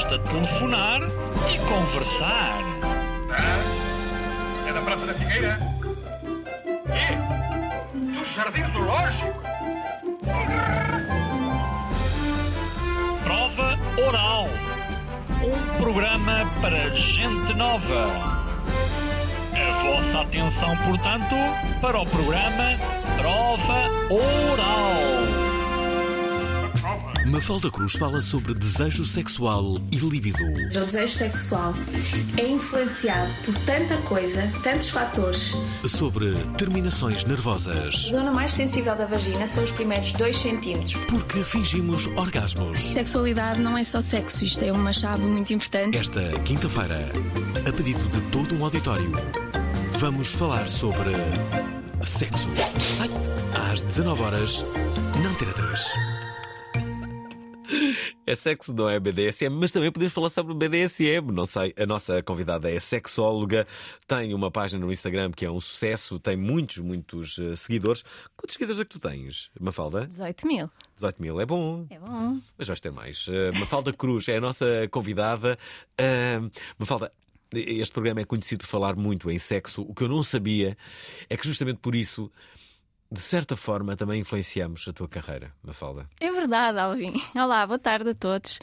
[0.00, 1.02] Basta telefonar
[1.52, 2.62] e conversar.
[3.30, 5.58] Ah, é da Praça da Figueira?
[6.88, 8.70] E?
[8.72, 9.42] Do Lógico?
[13.22, 14.48] Prova Oral.
[15.44, 18.08] Um programa para gente nova.
[19.52, 21.36] A vossa atenção, portanto,
[21.82, 22.78] para o programa
[23.18, 25.49] Prova Oral.
[27.26, 30.42] Mafalda Cruz fala sobre desejo sexual e libido.
[30.42, 31.74] O desejo sexual
[32.36, 35.54] é influenciado por tanta coisa, tantos fatores.
[35.84, 38.08] Sobre terminações A nervosas.
[38.10, 40.94] zona mais sensível da vagina são os primeiros 2 centímetros.
[41.08, 42.80] Porque fingimos orgasmos.
[42.92, 45.96] Sexualidade não é só sexo, isto é uma chave muito importante.
[45.98, 47.12] Esta quinta-feira,
[47.68, 49.12] a pedido de todo um auditório,
[49.98, 51.10] vamos falar sobre
[52.00, 52.48] sexo.
[53.00, 53.10] Ai,
[53.72, 54.64] às 19 horas,
[55.22, 55.80] não terá 3.
[58.26, 61.32] É sexo, não é BDSM, mas também podemos falar sobre BDSM.
[61.32, 63.66] Não sei, a nossa convidada é sexóloga,
[64.06, 68.04] tem uma página no Instagram que é um sucesso, tem muitos, muitos eh, seguidores.
[68.36, 70.06] Quantos seguidores é que tu tens, Mafalda?
[70.06, 70.70] 18 mil.
[70.96, 71.86] 18 mil, é bom.
[71.90, 72.40] É bom.
[72.56, 73.26] Mas vais ter mais.
[73.26, 75.58] Uh, Mafalda Cruz é a nossa convidada.
[76.00, 77.12] Uh, Mafalda,
[77.52, 79.82] este programa é conhecido por falar muito em sexo.
[79.82, 80.76] O que eu não sabia
[81.28, 82.30] é que justamente por isso,
[83.12, 86.08] de certa forma, também influenciamos a tua carreira, Mafalda.
[86.20, 87.12] É verdade, Alvin.
[87.34, 88.60] Olá, boa tarde a todos.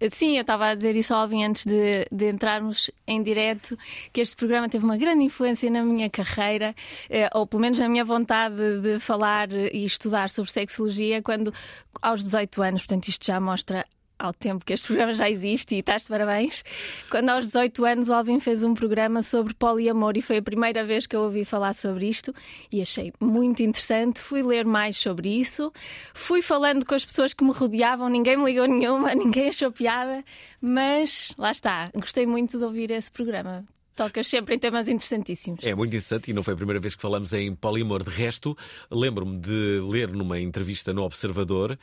[0.00, 3.76] Eh, Sim, eu estava a dizer isso Alvin antes de, de entrarmos em direto,
[4.12, 6.76] que este programa teve uma grande influência na minha carreira,
[7.10, 11.52] eh, ou pelo menos na minha vontade de falar e estudar sobre sexologia, quando
[12.00, 13.84] aos 18 anos, portanto, isto já mostra
[14.18, 16.64] ao tempo que este programa já existe e estás de parabéns.
[17.10, 20.84] Quando aos 18 anos o Alvin fez um programa sobre poliamor e foi a primeira
[20.84, 22.34] vez que eu ouvi falar sobre isto
[22.72, 24.20] e achei muito interessante.
[24.20, 25.72] Fui ler mais sobre isso,
[26.12, 30.24] fui falando com as pessoas que me rodeavam, ninguém me ligou nenhuma, ninguém achou piada,
[30.60, 33.64] mas lá está, gostei muito de ouvir esse programa.
[33.98, 35.64] Tocas sempre em temas interessantíssimos.
[35.64, 38.02] É muito interessante e não foi a primeira vez que falamos em polimor.
[38.04, 38.56] De resto,
[38.90, 41.76] lembro-me de ler numa entrevista no Observador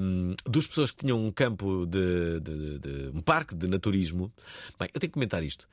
[0.00, 0.34] um,
[0.66, 4.32] pessoas que tinham um campo de, de- de- um parque de naturismo.
[4.78, 5.68] Bem, eu tenho que comentar isto.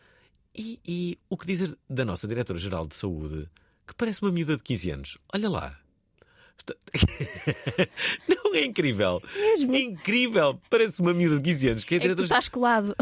[0.55, 3.49] E, e o que dizes da nossa diretora-geral de saúde,
[3.87, 5.17] que parece uma miúda de 15 anos?
[5.33, 5.79] Olha lá.
[8.27, 9.21] Não é incrível?
[9.35, 9.75] Mesmo.
[9.75, 10.59] É incrível!
[10.69, 11.83] Parece uma miúda de 15 anos.
[11.83, 12.95] Que é É que tu estás colado.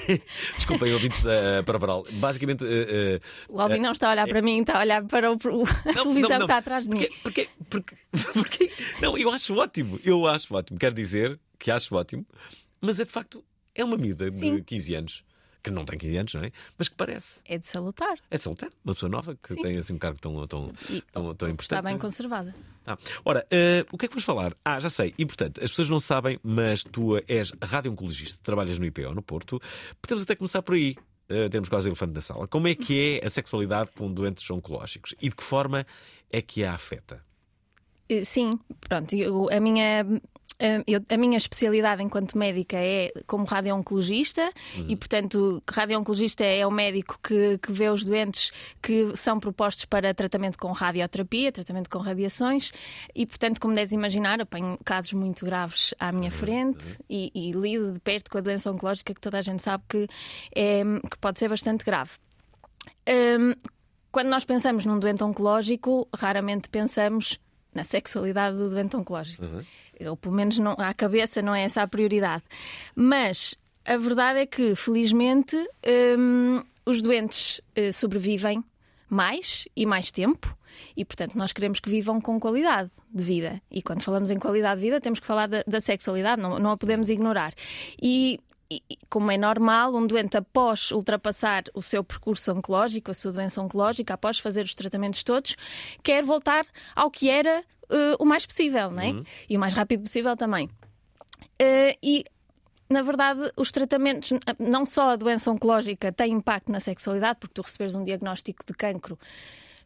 [0.56, 2.06] Desculpem, ouvintes da Paravaral.
[2.12, 5.30] Basicamente, eh, eh, O Alvin não está a olhar para mim, está a olhar para
[5.30, 6.28] o, a Não, televisão não, não.
[6.38, 7.06] que está atrás de mim.
[7.22, 8.70] Porque, porque, porque, porque-
[9.02, 10.00] Não, eu acho ótimo.
[10.04, 10.78] Eu acho ótimo.
[10.78, 12.24] Quero dizer que acho ótimo.
[12.80, 14.62] Mas é de facto, é uma miúda de Sim.
[14.62, 15.24] 15 anos.
[15.62, 16.52] Que não tem 15 anos, não é?
[16.78, 17.40] Mas que parece.
[17.44, 18.16] É de salutar.
[18.30, 18.74] É de solteiro.
[18.84, 19.62] Uma pessoa nova que Sim.
[19.62, 21.60] tem assim um cargo tão, tão, E tão, tão importante.
[21.62, 22.54] está bem conservada.
[22.86, 24.54] Ah, ora, eh, o que é que vamos falar?
[24.64, 25.12] Ah, já sei.
[25.18, 29.60] E portanto, as pessoas não sabem, mas tu és radio-oncologista, trabalhas no IPO, no Porto.
[30.00, 30.94] Podemos até começar por aí.
[31.28, 32.46] Eh, temos quase elefante na sala.
[32.48, 35.14] Como é que é a sexualidade com doentes oncológicos?
[35.20, 35.84] E de que forma
[36.30, 37.22] é que a afeta?
[38.08, 39.14] Eh, Sim, pronto.
[39.14, 40.06] eu- a, minha,
[40.86, 44.52] eu- a minha especialidade enquanto médica é como radio-oncologista
[44.88, 48.50] e, portanto, radio-oncologista é o médico que, que vê os doentes
[48.82, 52.72] que são propostos para tratamento com radioterapia, tratamento com radiações
[53.14, 57.92] e, portanto, como deves imaginar, apanho casos muito graves à minha frente e, e lido
[57.92, 60.06] de perto com a doença oncológica que toda a gente sabe que,
[60.54, 62.10] é, que pode ser bastante grave.
[63.08, 63.54] Hum,
[64.10, 67.38] quando nós pensamos num doente oncológico, raramente pensamos
[67.74, 69.44] na sexualidade do doente oncológico.
[70.06, 72.44] Ou pelo menos não, à cabeça não é essa a prioridade.
[72.94, 75.56] Mas a verdade é que, felizmente,
[76.18, 78.62] hum, os doentes eh, sobrevivem
[79.08, 80.56] mais e mais tempo.
[80.96, 83.60] E, portanto, nós queremos que vivam com qualidade de vida.
[83.70, 86.70] E quando falamos em qualidade de vida, temos que falar da, da sexualidade, não, não
[86.72, 87.54] a podemos ignorar.
[88.00, 88.38] E,
[89.08, 94.14] como é normal, um doente, após ultrapassar o seu percurso oncológico, a sua doença oncológica,
[94.14, 95.56] após fazer os tratamentos todos,
[96.02, 99.22] quer voltar ao que era eh, o mais possível, não é?
[99.48, 100.68] E o mais rápido possível também.
[101.58, 102.24] Eh, e
[102.90, 107.62] na verdade, os tratamentos, não só a doença oncológica tem impacto na sexualidade, porque tu
[107.62, 109.18] receberes um diagnóstico de cancro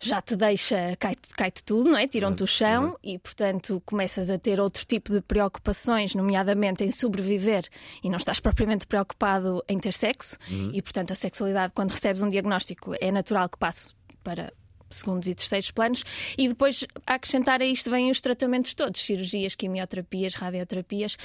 [0.02, 2.08] já te deixa, cai-te cai tudo, não é?
[2.08, 7.68] Tiram-te o chão e, portanto, começas a ter outro tipo de preocupações, nomeadamente em sobreviver
[8.02, 10.36] e não estás propriamente preocupado em ter sexo.
[10.72, 13.94] E, portanto, a sexualidade, quando recebes um diagnóstico, é natural que passe
[14.24, 14.52] para
[14.92, 16.04] segundos e terceiros planos,
[16.36, 21.16] e depois a acrescentar a isto vêm os tratamentos todos, cirurgias, quimioterapias, radioterapias,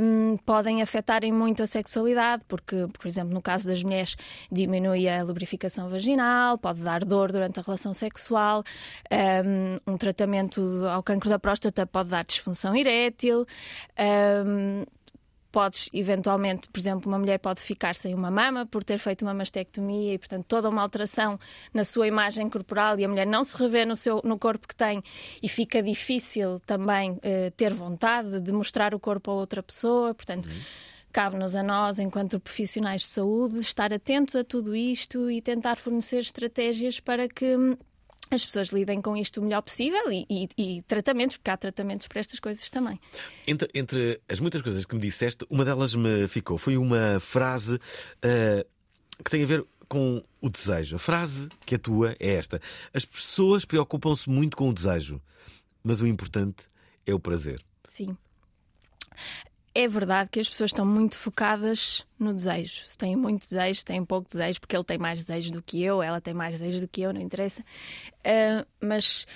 [0.00, 4.16] hum, podem afetarem muito a sexualidade, porque, por exemplo, no caso das mulheres,
[4.50, 8.62] diminui a lubrificação vaginal, pode dar dor durante a relação sexual,
[9.12, 10.60] hum, um tratamento
[10.90, 13.46] ao cancro da próstata pode dar disfunção erétil.
[14.44, 14.84] hum,
[15.56, 19.32] podes eventualmente, por exemplo, uma mulher pode ficar sem uma mama por ter feito uma
[19.32, 21.40] mastectomia e, portanto, toda uma alteração
[21.72, 24.76] na sua imagem corporal e a mulher não se revê no, seu, no corpo que
[24.76, 25.02] tem
[25.42, 30.12] e fica difícil também eh, ter vontade de mostrar o corpo a outra pessoa.
[30.12, 30.46] Portanto,
[31.10, 36.20] cabe-nos a nós, enquanto profissionais de saúde, estar atentos a tudo isto e tentar fornecer
[36.20, 37.78] estratégias para que hum,
[38.30, 42.06] as pessoas lidem com isto o melhor possível e, e- e tratamentos, porque há tratamentos
[42.08, 43.00] para estas coisas também.
[43.46, 46.58] Entre, entre as muitas coisas que me disseste, uma delas me ficou.
[46.58, 47.78] Foi uma frase
[48.22, 48.64] ah,
[49.24, 50.96] que tem a ver com o desejo.
[50.96, 52.60] A frase que é tua é esta:
[52.92, 55.22] As pessoas preocupam-se muito com o desejo,
[55.84, 56.64] mas o importante
[57.06, 57.62] é o prazer.
[57.88, 58.16] Sim.
[59.78, 62.82] É verdade que as pessoas estão muito focadas no desejo.
[62.86, 66.02] Se têm muito desejo, têm pouco desejo, porque ele tem mais desejo do que eu,
[66.02, 67.62] ela tem mais desejo do que eu, não interessa.
[68.24, 69.26] Ah, mas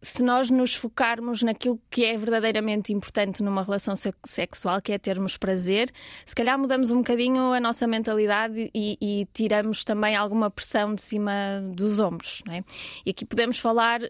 [0.00, 4.96] se nós nos focarmos naquilo que é verdadeiramente importante numa relação se- sexual, que é
[4.98, 5.92] termos prazer,
[6.24, 11.02] se calhar mudamos um bocadinho a nossa mentalidade e, e tiramos também alguma pressão de
[11.02, 11.32] cima
[11.74, 12.42] dos ombros.
[12.46, 12.64] Não é?
[13.04, 14.00] E aqui podemos falar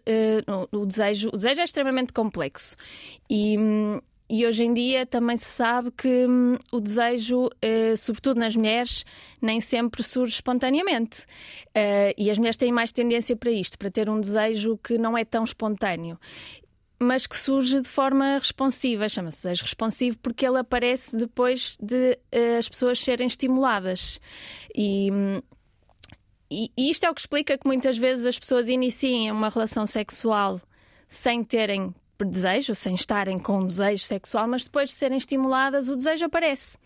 [0.72, 1.30] no desejo.
[1.30, 2.76] O desejo é extremamente complexo
[3.28, 3.56] e.
[4.28, 9.04] e hoje em dia também se sabe que hum, o desejo, eh, sobretudo nas mulheres,
[9.40, 11.26] nem sempre surge espontaneamente.
[11.74, 15.16] Eh, e as mulheres têm mais tendência para isto, para ter um desejo que não
[15.16, 16.18] é tão espontâneo.
[16.98, 22.56] Mas que surge de forma responsiva, chama-se desejo responsivo, porque ele aparece depois de eh,
[22.56, 24.18] as pessoas serem estimuladas.
[24.74, 25.42] E, hum,
[26.50, 29.86] e, e isto é o que explica que muitas vezes as pessoas iniciem uma relação
[29.86, 30.62] sexual
[31.06, 36.26] sem terem desejo, sem estarem com desejo sexual, mas depois de serem estimuladas, o desejo
[36.26, 36.78] aparece.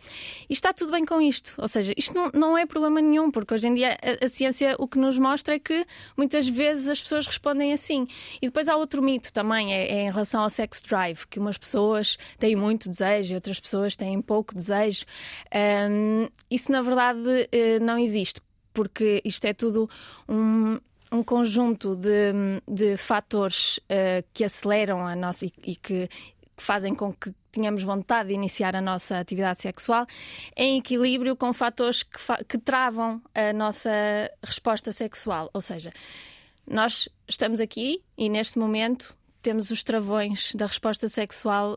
[0.48, 1.54] E está tudo bem com isto.
[1.58, 4.76] Ou seja, isto não, não é problema nenhum, porque hoje em dia a, a ciência
[4.78, 5.84] o que nos mostra é que
[6.16, 8.06] muitas vezes as pessoas respondem assim.
[8.40, 11.58] E depois há outro mito também, é, é em relação ao sex drive, que umas
[11.58, 15.04] pessoas têm muito desejo e outras pessoas têm pouco desejo.
[15.52, 18.40] Ahm, isso, na verdade, eh, não existe
[18.78, 19.90] porque isto é tudo
[20.28, 20.78] um,
[21.10, 22.32] um conjunto de,
[22.66, 26.08] de fatores eh, que aceleram a nossa e, e que,
[26.56, 30.06] que fazem com que tenhamos vontade de iniciar a nossa atividade sexual,
[30.56, 33.90] em equilíbrio com fatores que, fa- que travam a nossa
[34.44, 35.50] resposta sexual.
[35.52, 35.93] Ou seja,
[36.66, 39.16] nós estamos aqui e neste momento
[39.48, 41.74] temos os travões da resposta sexual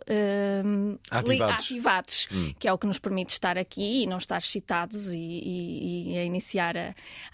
[0.65, 1.55] hum, Ativados.
[1.65, 2.27] ativados,
[2.59, 6.17] que é o que nos permite estar aqui e não estar excitados e, e- e
[6.17, 6.89] a iniciar a,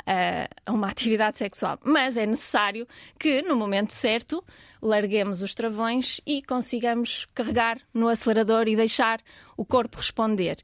[0.06, 1.80] a- a uma atividade sexual.
[1.84, 2.88] Mas é necessário
[3.20, 4.44] que, no momento certo,
[4.80, 9.20] larguemos os travões e consigamos carregar no acelerador e deixar
[9.58, 10.58] o corpo responder.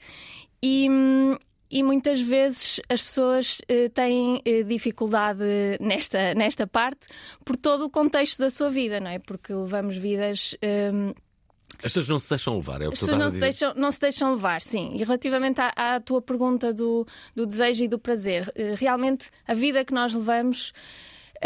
[0.61, 1.35] E, hum,
[1.79, 5.43] e muitas vezes as pessoas eh, têm eh, dificuldade
[5.79, 7.07] nesta, nesta parte
[7.43, 9.19] por todo o contexto da sua vida, não é?
[9.19, 10.55] Porque levamos vidas.
[10.93, 11.13] hum,
[11.77, 13.91] As pessoas não se deixam levar, é o que as pessoas não se, deixam, não
[13.91, 14.91] se deixam levar, sim.
[14.95, 17.05] E relativamente à, à tua pergunta do,
[17.35, 20.71] do desejo e do prazer, eh, realmente a vida que nós levamos.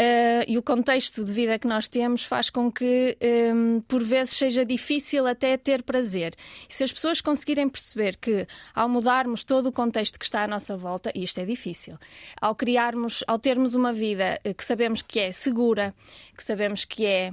[0.00, 4.36] Eh, e o contexto de vida que nós temos faz com que, em, por vezes,
[4.36, 6.36] seja difícil até ter prazer.
[6.68, 10.46] E se as pessoas conseguirem perceber que, ao mudarmos todo o contexto que está à
[10.46, 11.98] nossa volta, e isto é difícil,
[12.40, 15.92] ao criarmos, ao termos uma vida eh, que sabemos que é segura,
[16.36, 17.32] que sabemos que é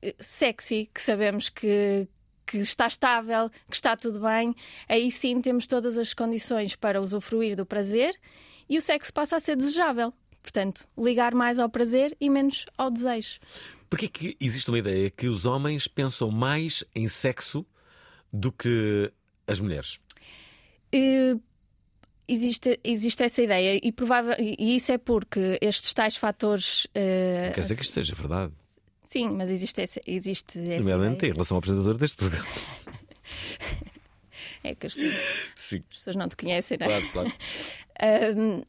[0.00, 2.06] eh, sexy, que sabemos que,
[2.46, 4.54] que está estável, que está tudo bem,
[4.88, 8.14] aí sim temos todas as condições para usufruir do prazer
[8.68, 10.14] e o sexo passa a ser desejável.
[10.42, 13.38] Portanto, ligar mais ao prazer e menos ao desejo.
[13.88, 17.66] Porquê que existe uma ideia que os homens pensam mais em sexo
[18.32, 19.12] do que
[19.46, 19.98] as mulheres?
[20.92, 21.36] Eh,
[22.32, 26.86] Existe, existe essa ideia e, provável, e isso é porque estes tais fatores.
[26.94, 28.52] eh, Não quer dizer que isto seja verdade.
[29.02, 32.46] Sim, mas existe essa, existe essa Nomeadamente em relação ao apresentador deste programa.
[34.62, 35.14] É que as pessoas-
[35.56, 36.88] Sim, as pessoas não te conhecem, não é?
[37.00, 37.32] claro, claro.
[38.36, 38.62] Hum,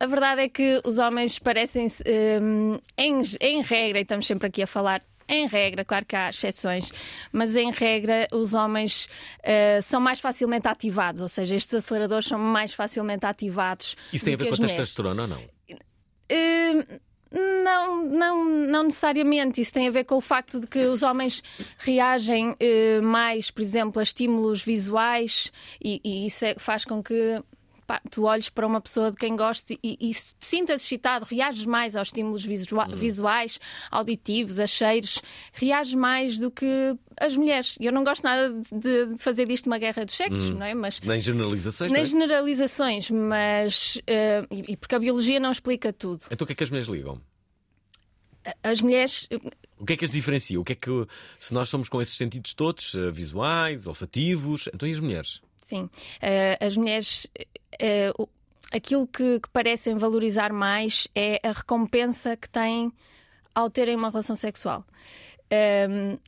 [0.00, 2.02] a verdade é que os homens parecem-se,
[2.42, 5.02] hum, em, em regra, e estamos sempre aqui a falar.
[5.26, 6.90] Em regra, claro que há exceções,
[7.32, 9.08] mas em regra os homens
[9.42, 13.96] eh, são mais facilmente ativados, ou seja, estes aceleradores são mais facilmente ativados.
[14.12, 15.38] Isso tem a ver com a testosterona ou não?
[16.30, 16.82] Hum,
[17.64, 19.60] Não, não, não necessariamente.
[19.60, 21.42] Isso tem a ver com o facto de que os homens
[21.78, 25.50] reagem eh, mais, por exemplo, a estímulos visuais
[25.82, 27.42] e, e isso é- faz com que
[27.86, 31.24] pá, tu olhes para uma pessoa de quem gostes e, e se te sintas excitado,
[31.24, 33.58] reages mais aos estímulos visua- visuais,
[33.90, 35.20] auditivos, a cheiros,
[35.52, 36.66] reages mais do que
[37.20, 37.76] as mulheres.
[37.80, 40.74] Eu não gosto nada de fazer disto uma guerra dos sexos, não é?
[40.74, 42.00] Mas Nem generalizações, não é?
[42.00, 46.24] nem generalizações, mas eh, e, e porque a biologia não explica tudo.
[46.30, 47.20] Então o que é que as mulheres ligam?
[48.62, 49.26] As mulheres
[49.78, 50.60] O que é que as diferencia?
[50.60, 50.90] O que é que,
[51.38, 55.40] se nós somos com esses sentidos todos, eh, visuais, olfativos, então e as mulheres?
[55.64, 55.88] Sim,
[56.20, 57.26] Eh, as mulheres,
[57.80, 58.12] eh,
[58.70, 62.92] aquilo que, que parecem valorizar mais é a recompensa que têm
[63.54, 64.84] ao terem uma relação sexual.
[65.50, 66.18] Ehm,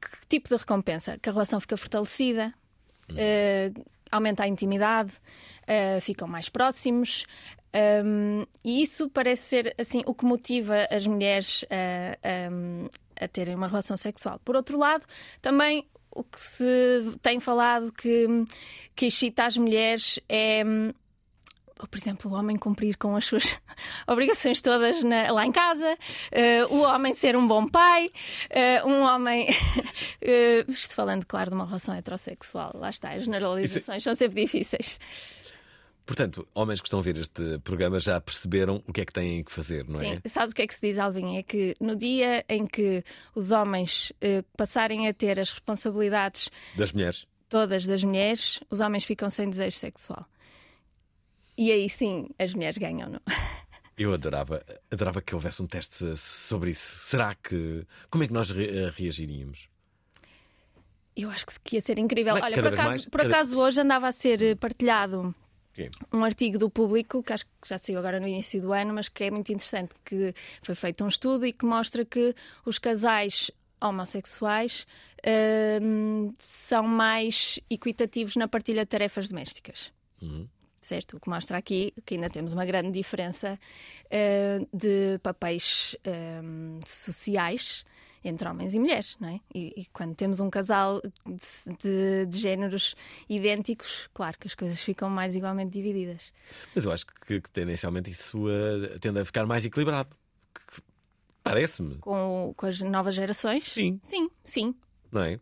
[0.00, 1.16] que tipo de recompensa?
[1.18, 2.52] Que a relação fica fortalecida,
[3.16, 3.72] eh,
[4.10, 5.12] aumenta a intimidade,
[5.66, 7.24] eh, ficam mais próximos.
[7.76, 13.56] ehm, e isso parece ser assim o que motiva as mulheres a- a- a terem
[13.56, 14.38] uma relação sexual.
[14.44, 15.04] Por outro lado,
[15.42, 15.84] também
[16.14, 18.26] o que se tem falado que,
[18.94, 20.62] que excita as mulheres é,
[21.90, 23.54] por exemplo, o homem cumprir com as suas
[24.06, 25.98] obrigações todas na- lá em casa,
[26.30, 28.10] eh, o homem ser um bom pai,
[28.48, 29.48] eh, um homem.
[30.22, 34.98] eh, isto falando, claro, de uma relação heterossexual, lá está, as generalizações são sempre difíceis.
[36.06, 39.42] Portanto, homens que estão a ver este programa já perceberam o que é que têm
[39.42, 40.16] que fazer, não é?
[40.16, 41.38] Sim, sabes o que é que se diz, Alvin?
[41.38, 43.02] É que no dia em que
[43.34, 47.26] os homens eh, passarem a ter as responsabilidades Das mulheres.
[47.48, 50.26] todas das mulheres, os homens ficam sem desejo sexual.
[51.56, 53.20] E aí sim as mulheres ganham, não?
[53.96, 56.96] Eu adorava, adorava que houvesse um teste sobre isso.
[56.98, 57.86] Será que.
[58.10, 59.68] Como é que nós re- eh, reagiríamos?
[61.16, 62.34] Eu acho que que ia ser incrível.
[62.34, 64.54] Bem, Olha, cada por vez acaso, mais, por cada- acaso hoje andava a ser eh,
[64.56, 65.32] partilhado
[66.12, 69.08] Um artigo do público, que acho que já saiu agora no início do ano, mas
[69.08, 73.50] que é muito interessante, que foi feito um estudo e que mostra que os casais
[73.80, 74.86] homossexuais
[75.82, 79.92] hum, são mais equitativos na partilha de tarefas domésticas.
[80.80, 81.16] Certo?
[81.16, 83.58] O que mostra aqui que ainda temos uma grande diferença
[84.10, 85.96] eh, de papéis
[86.42, 87.84] hum, sociais
[88.24, 89.40] entre homens e mulheres, não é?
[89.54, 92.94] E, e quando temos um casal de, de- de géneros
[93.28, 96.32] idênticos, claro que as coisas ficam mais igualmente divididas.
[96.74, 100.08] Mas eu acho que, que tendencialmente isso eh, tende a ficar mais equilibrado.
[101.42, 103.64] Parece-me, Com, com as novas gerações?
[103.64, 104.00] Sim.
[104.02, 104.74] Sim, sim.
[105.12, 105.38] não é?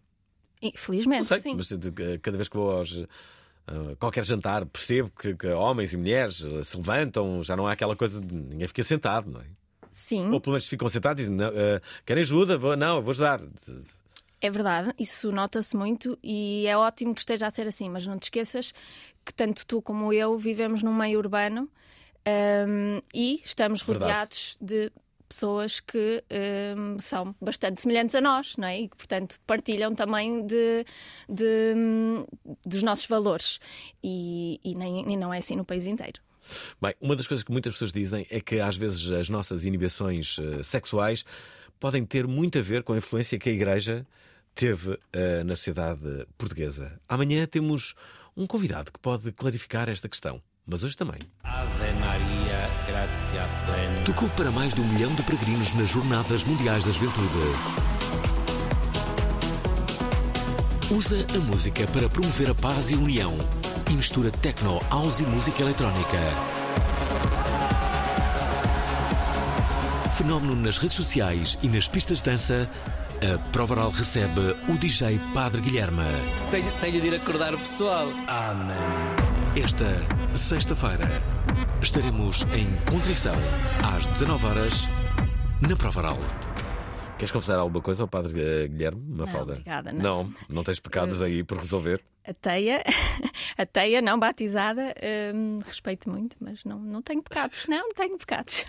[0.75, 1.55] Felizmente, sei, sim.
[1.55, 3.05] mas de- de- cada vez que vou aos.
[3.67, 7.73] a qualquer jantar, percebo que, que homens e mulheres eh, se levantam, já não há
[7.73, 9.47] aquela coisa de ninguém fica sentado, não é?
[9.92, 12.56] Sim, Ou pelo menos ficam sentados e dizem: eh, querem ajuda?
[12.56, 13.40] Vou, não, vou ajudar.
[14.40, 14.92] é verdade.
[14.99, 17.88] Isso nota-se muito e é ótimo que esteja a ser assim.
[17.90, 18.72] Mas não te esqueças
[19.25, 21.68] que tanto tu como eu vivemos num meio urbano
[22.26, 24.04] hum, e estamos Verdade.
[24.11, 24.90] rodeados de
[25.28, 26.22] pessoas que
[26.76, 28.80] hum, são bastante semelhantes a nós, não é?
[28.80, 30.84] E que, portanto, partilham também de,
[31.28, 32.26] de, hum,
[32.66, 33.58] dos nossos valores.
[34.02, 36.20] E, e nem, e não é assim no país inteiro.
[36.80, 40.38] Bem, uma das coisas que muitas pessoas dizem é que às vezes as nossas inibições
[40.38, 41.25] eh, sexuais
[41.78, 44.06] podem ter muito a ver com a influência que a Igreja
[44.54, 47.00] teve eh, na sociedade portuguesa.
[47.09, 47.94] Amanhã temos
[48.37, 51.18] um convidado que pode clarificar esta questão, mas hoje também.
[51.42, 54.04] Ave Maria, gratia plena.
[54.04, 57.28] Tocou para mais de um milhão de peregrinos nas Jornadas Mundiais da Juventude.
[60.90, 63.62] Usa a música para promover a paz e a união
[63.92, 66.18] e mistura techno, house e música eletrónica.
[70.16, 72.68] Fenómeno nas redes sociais e nas pistas de dança,
[73.22, 76.02] a Prova Oral recebe o DJ Padre Guilherme.
[76.50, 78.08] Tenho, tenho de ir acordar o pessoal.
[78.28, 78.76] Amém.
[79.62, 79.84] Esta
[80.34, 81.08] sexta-feira
[81.82, 83.34] estaremos em Contrição
[83.94, 84.88] às 19 horas
[85.61, 86.18] na Prova Oral.
[87.18, 89.52] Queres confessar alguma coisa ao Padre eh, Guilherme Mafalda?
[89.52, 90.25] obrigada, não.
[90.25, 90.34] não.
[90.49, 92.02] Não tens pecados aí por resolver?
[92.25, 92.83] A teia,
[93.59, 94.95] a teia não batizada,
[95.35, 97.67] hum, respeito muito, mas não, não tenho pecados.
[97.69, 98.64] Não, não tenho pecados.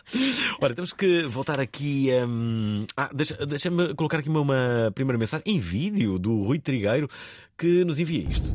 [0.60, 2.08] Olha, temos que voltar aqui.
[2.26, 7.08] hum, Ah, deixa- deixa-me colocar aqui uma, uma primeira mensagem em vídeo do Rui Trigueiro
[7.58, 8.48] que nos envia isto.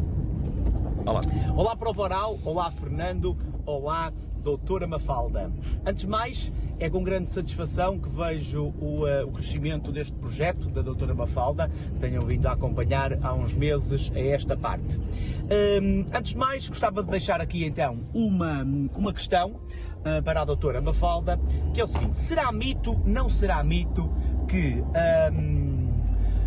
[1.06, 1.22] Olá.
[1.56, 5.52] Olá Prova Oral, olá Fernando, olá Doutora Mafalda.
[5.86, 10.68] Antes de mais, é com grande satisfação que vejo o, eh, o crescimento deste projeto
[10.70, 14.98] da Doutora Mafalda, que tenham vindo a acompanhar há uns meses a esta parte.
[14.98, 18.64] Hum, antes de mais, gostava de deixar aqui então uma,
[18.96, 19.60] uma questão
[20.04, 21.40] eh, para a Doutora Mafalda,
[21.74, 24.12] que é o seguinte: será mito, não será mito
[24.48, 24.84] que.
[25.32, 25.71] hum,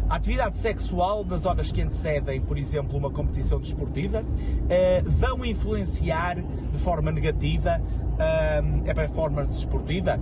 [0.08, 4.24] a atividade sexual das horas que antecedem, por exemplo, uma competição desportiva,
[4.68, 7.80] eh, vão influenciar de forma negativa
[8.18, 10.18] eh, a performance desportiva?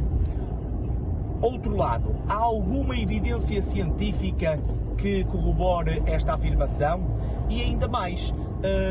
[1.40, 4.58] Outro lado, há alguma evidência científica
[4.96, 7.18] que corrobore esta afirmação?
[7.50, 8.32] E ainda mais,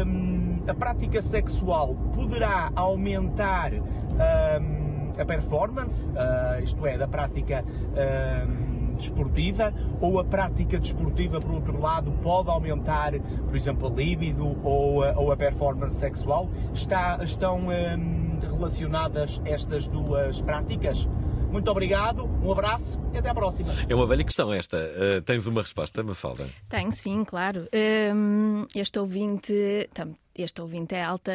[0.06, 8.71] hum, a prática sexual poderá aumentar hum, a performance, uh, isto é, da prática hum,
[9.02, 15.04] desportiva, ou a prática desportiva, por outro lado, pode aumentar, por exemplo, a libido ou
[15.04, 16.50] a, ou a performance sexual?
[16.74, 21.08] Está, estão hum, relacionadas estas duas práticas?
[21.52, 23.70] Muito obrigado, um abraço e até à próxima.
[23.90, 24.78] É uma velha questão esta.
[24.78, 26.48] Uh, tens uma resposta, Mafalda?
[26.70, 27.68] Tenho, sim, claro.
[28.16, 29.90] Um, este ouvinte.
[29.94, 31.32] tam- Este ouvinte é alta,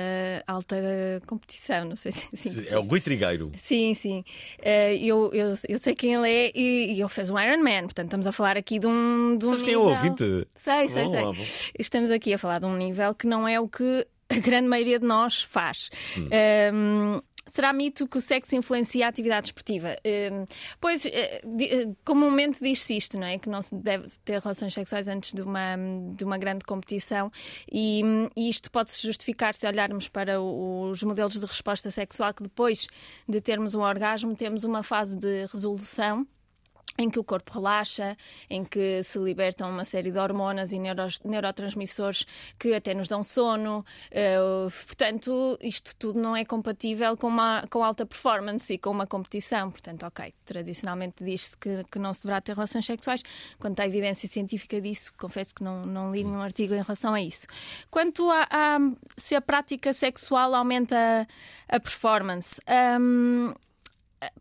[0.47, 0.76] alta
[1.26, 2.50] competição, não sei se assim.
[2.50, 3.53] se É o Rui Trigueiro.
[3.57, 4.25] Sim, sim.
[4.62, 7.83] Eh, eu, eu, eu sei quem ele é e, e ele fez um Iron Man,
[7.83, 9.37] portanto estamos a falar aqui de um.
[9.38, 10.49] De um Sabes quem é o nível- ouvinte?
[10.55, 11.23] Sei, sei, sei.
[11.79, 14.99] Estamos aqui a falar de um nível que não é o que a grande maioria
[14.99, 15.91] de nós faz.
[16.17, 16.29] Hum.
[16.31, 19.97] Ehm, Será mito que o sexo influencia a atividade esportiva?
[20.05, 20.45] Ehm,
[20.81, 23.38] pois, eh, eh, comumente diz-se isto, não é?
[23.38, 25.76] Que não se deve ter relações sexuais antes de uma,
[26.15, 27.31] de uma grande competição
[27.71, 28.03] e,
[28.37, 32.88] e isto pode-se justificar se olharmos para os modelos de resposta sexual que depois
[33.29, 36.26] de termos um orgasmo temos uma fase de resolução
[36.99, 38.17] em que o corpo relaxa,
[38.49, 40.79] em que se libertam uma série de hormonas e
[41.25, 42.26] neurotransmissores
[42.59, 43.85] que até nos dão sono.
[44.11, 44.38] Eh,
[44.87, 49.71] portanto, isto tudo não é compatível com, uma, com alta performance e com uma competição.
[49.71, 53.23] Portanto, ok, tradicionalmente diz-se que, que não se deverá ter relações sexuais.
[53.59, 57.21] Quanto à evidência científica disso, confesso que não, não li nenhum artigo em relação a
[57.21, 57.47] isso.
[57.91, 58.79] Quanto a, a-
[59.17, 61.26] se a prática sexual aumenta
[61.69, 62.61] a performance.
[63.00, 63.55] hum,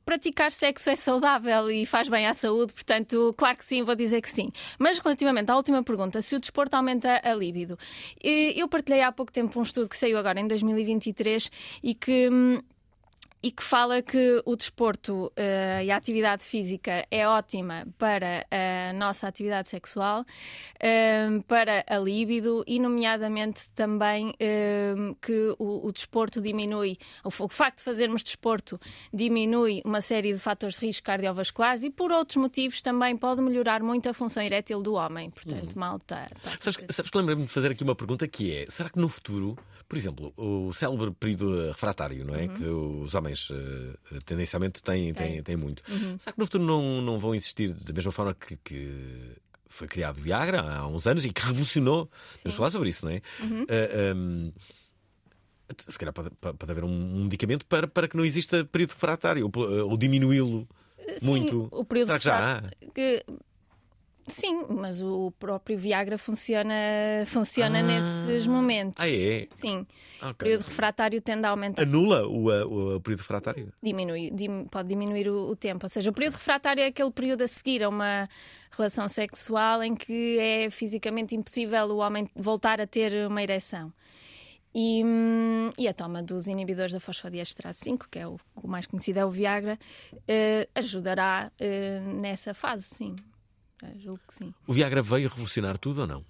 [0.06, 4.22] praticar sexo é saudável e faz bem à saúde, portanto, claro que sim, vou dizer
[4.22, 4.52] que sim.
[4.80, 7.78] Mas relativamente à última pergunta, se o desporto aumenta a líbido,
[8.24, 11.52] eh, eu partilhei há pouco tempo um estudo que saiu agora em 2023
[11.84, 12.30] e que.
[13.46, 18.92] E que fala que o desporto eh, e a atividade física é ótima para a
[18.94, 20.26] nossa atividade sexual,
[20.80, 27.48] eh, para a líbido e, nomeadamente, também eh, que o, o desporto diminui, o, o
[27.48, 28.80] facto de fazermos desporto
[29.14, 33.84] diminui uma série de fatores de risco cardiovasculares e, por outros motivos, também pode melhorar
[33.84, 35.30] muito a função erétil do homem.
[35.30, 36.28] Portanto, malta.
[36.42, 38.98] tá Sabes, que- sabes que lembrei-me de fazer aqui uma pergunta que é: será que
[38.98, 39.56] no futuro,
[39.88, 42.48] por exemplo, o célebre período refratário, não é?
[42.48, 45.84] Que os homens eh, tendencialmente têm, têm, têm muito.
[46.20, 48.58] Será que no futuro não, não vão existir da mesma forma que.
[48.58, 49.34] que
[49.68, 52.10] Foi criado Viagra há uns anos e que revolucionou.
[52.44, 53.22] Vamos falar sobre isso, não é?
[53.68, 54.52] Eh, ehm,
[55.88, 59.52] se calhar pode, pode haver um, um medicamento para, para que não exista período refratário
[59.54, 60.68] ou, ou diminuí-lo
[61.22, 61.68] muito.
[61.72, 62.62] o período Será que já há?
[62.94, 63.26] que-
[64.28, 66.74] Sim, mas o próprio Viagra funciona,
[67.28, 67.84] funciona Ah.
[67.84, 69.04] nesses momentos.
[69.04, 69.48] Ah, é?
[69.52, 69.86] Sim.
[70.20, 70.30] Ok.
[70.32, 71.84] O período refratário tende a aumentar.
[71.84, 73.72] Anula o, o, o período refratário?
[73.84, 75.86] Diminui, dim- pode diminuir o, o tempo.
[75.86, 78.28] Ou seja, o período refratário é aquele período a seguir a uma
[78.72, 83.94] relação sexual em que é fisicamente impossível o homem voltar a ter uma ereção.
[84.74, 88.86] E, hum, e a toma dos inibidores da fosfodiesterase 5, que é o, o mais
[88.88, 89.80] conhecido é o Viagra,
[90.28, 93.16] eh, ajudará eh, nessa fase, sim.
[93.84, 94.54] Eh, julgo que sim.
[94.68, 96.26] O Viagra veio revolucionar tudo ou não?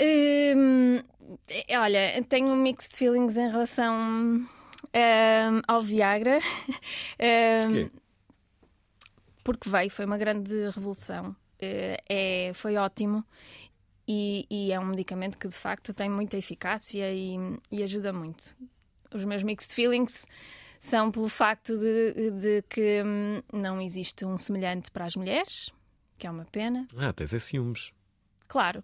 [0.00, 1.02] Hum,
[1.48, 4.46] eh, olha, tenho mixed feelings em relação hum,
[5.66, 6.38] ao Viagra.
[7.20, 7.90] Hum,
[9.42, 11.34] porque veio, foi uma grande revolução.
[11.58, 13.24] Eh, é, foi ótimo
[14.06, 17.36] e, e é um medicamento que de facto tem muita eficácia e,
[17.70, 18.56] e ajuda muito.
[19.12, 20.26] Os meus mixed feelings
[20.80, 25.70] são pelo facto de, de que hum, não existe um semelhante para as mulheres,
[26.18, 26.86] que é uma pena.
[26.96, 27.92] Ah, tens é ciúmes.
[28.46, 28.82] Claro,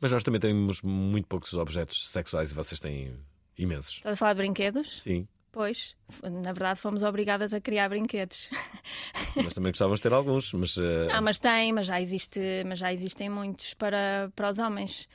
[0.00, 3.14] Mas nós também temos muito poucos objetos sexuais e vocês têm
[3.58, 3.96] imensos.
[3.96, 5.02] estás a falar de brinquedos?
[5.02, 5.26] Sim.
[5.52, 8.48] Pois, na verdade fomos obrigadas a criar brinquedos.
[9.36, 10.76] Nós também gostávamos de ter alguns, mas.
[10.78, 15.08] eh, Ah, mas tem, mas já, existe, mas já existem muitos para, para os homens.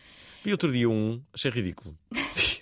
[0.45, 1.97] E outro dia um, achei ridículo.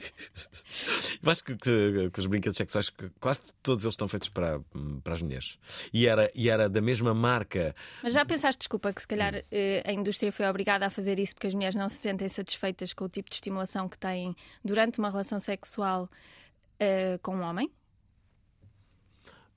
[1.23, 4.59] Eu acho que, que- que os brinquedos sexuais, quase todos eles estão feitos para,
[5.03, 5.57] para as mulheres.
[5.93, 7.73] E era, e era da mesma marca.
[8.01, 11.33] Mas já pensaste, desculpa, que se calhar eh, a indústria foi obrigada a fazer isso
[11.35, 14.99] porque as mulheres não se sentem satisfeitas com o tipo de estimulação que têm durante
[14.99, 16.09] uma relação sexual
[16.79, 17.71] eh, com um homem?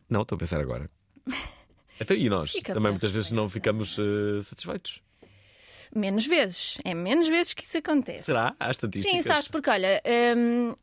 [0.09, 0.89] Não, estou a pensar agora.
[2.01, 5.03] Até e nós Fica também muitas vezes não ficamos eh, satisfeitos.
[5.95, 6.79] Menos vezes.
[6.85, 8.25] É menos vezes que isso acontece.
[8.25, 8.55] Será?
[8.59, 9.23] Há estatísticas.
[9.23, 10.03] Sim, sabes, porque olha,
[10.37, 10.75] hum,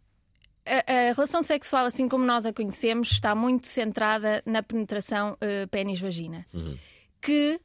[0.66, 5.68] a, a relação sexual, assim como nós a conhecemos, está muito centrada na penetração uh,
[5.70, 6.78] pênis-vagina, Uhum.
[7.22, 7.60] que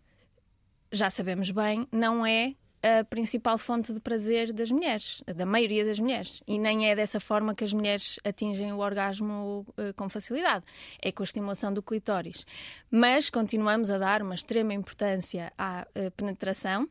[0.90, 5.98] já sabemos bem, não é a principal fonte de prazer das mulheres, da maioria das
[5.98, 6.40] mulheres.
[6.46, 10.64] E nem é dessa forma que as mulheres atingem o orgasmo uh, com facilidade.
[11.02, 12.46] É com a estimulação do clitóris.
[12.88, 16.88] Mas continuamos a dar uma extrema importância à uh, penetração.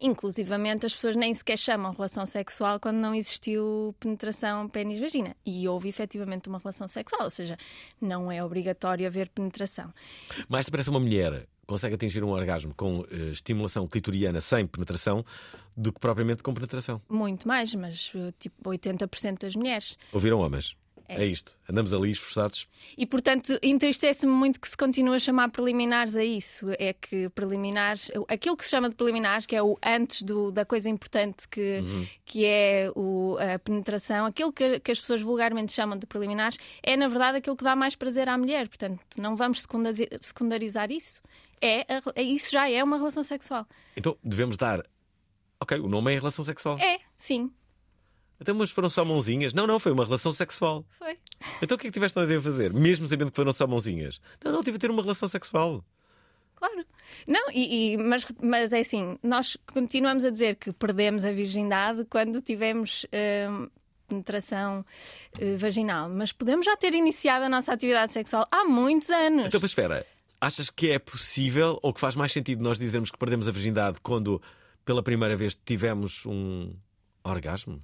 [0.00, 5.36] Inclusivamente, as pessoas nem sequer chamam relação sexual quando não existiu penetração pênis-vagina.
[5.44, 7.56] E houve efetivamente uma relação sexual, ou seja,
[8.00, 9.92] não é obrigatório haver penetração.
[10.48, 15.24] Mais depressa uma mulher consegue atingir um orgasmo com uh, estimulação clitoriana sem penetração
[15.76, 17.00] do que propriamente com penetração.
[17.08, 19.98] Muito mais, mas uh, tipo 80% das mulheres.
[20.12, 20.74] Ouviram homens?
[21.08, 21.24] É.
[21.24, 21.26] é.
[21.26, 21.58] isto.
[21.68, 22.68] Andamos ali esforçados.
[22.96, 26.66] E, portanto, entristece-me muito que se continue a chamar preliminares a isso.
[26.78, 30.64] É que preliminares, aquilo que se chama de preliminares, que é o antes do, da
[30.64, 32.06] coisa importante que, uhum.
[32.26, 36.96] que é o, a penetração, aquilo que, que, as pessoas vulgarmente chamam de preliminares, é,
[36.96, 38.68] na verdade, aquilo que dá mais prazer à mulher.
[38.68, 39.64] Portanto, não vamos
[40.20, 41.22] secundarizar isso.
[41.60, 41.80] É,
[42.14, 43.66] é, isso já é uma relação sexual.
[43.96, 44.84] Então, devemos dar.
[45.60, 46.78] Ok, o nome é relação sexual.
[46.78, 47.50] É, sim.
[48.40, 49.52] Então, mas foram só mãozinhas?
[49.52, 50.84] Não, não, foi uma relação sexual.
[50.98, 51.18] Foi.
[51.60, 52.72] Então o que é que tiveste a fazer?
[52.72, 54.20] Mesmo sabendo que foram só mãozinhas?
[54.44, 55.84] Não, não, tive a ter uma relação sexual.
[56.54, 56.84] Claro.
[57.26, 62.04] Não, e, e, mas, mas é assim, nós continuamos a dizer que perdemos a virgindade
[62.04, 63.06] quando tivemos
[63.50, 63.68] hum,
[64.08, 64.84] penetração
[65.40, 69.46] uh, vaginal, mas podemos já ter iniciado a nossa atividade sexual há muitos anos.
[69.46, 70.04] Então, mas espera,
[70.40, 73.98] achas que é possível ou que faz mais sentido nós dizermos que perdemos a virgindade
[74.02, 74.42] quando
[74.84, 76.74] pela primeira vez tivemos um
[77.22, 77.78] orgasmo?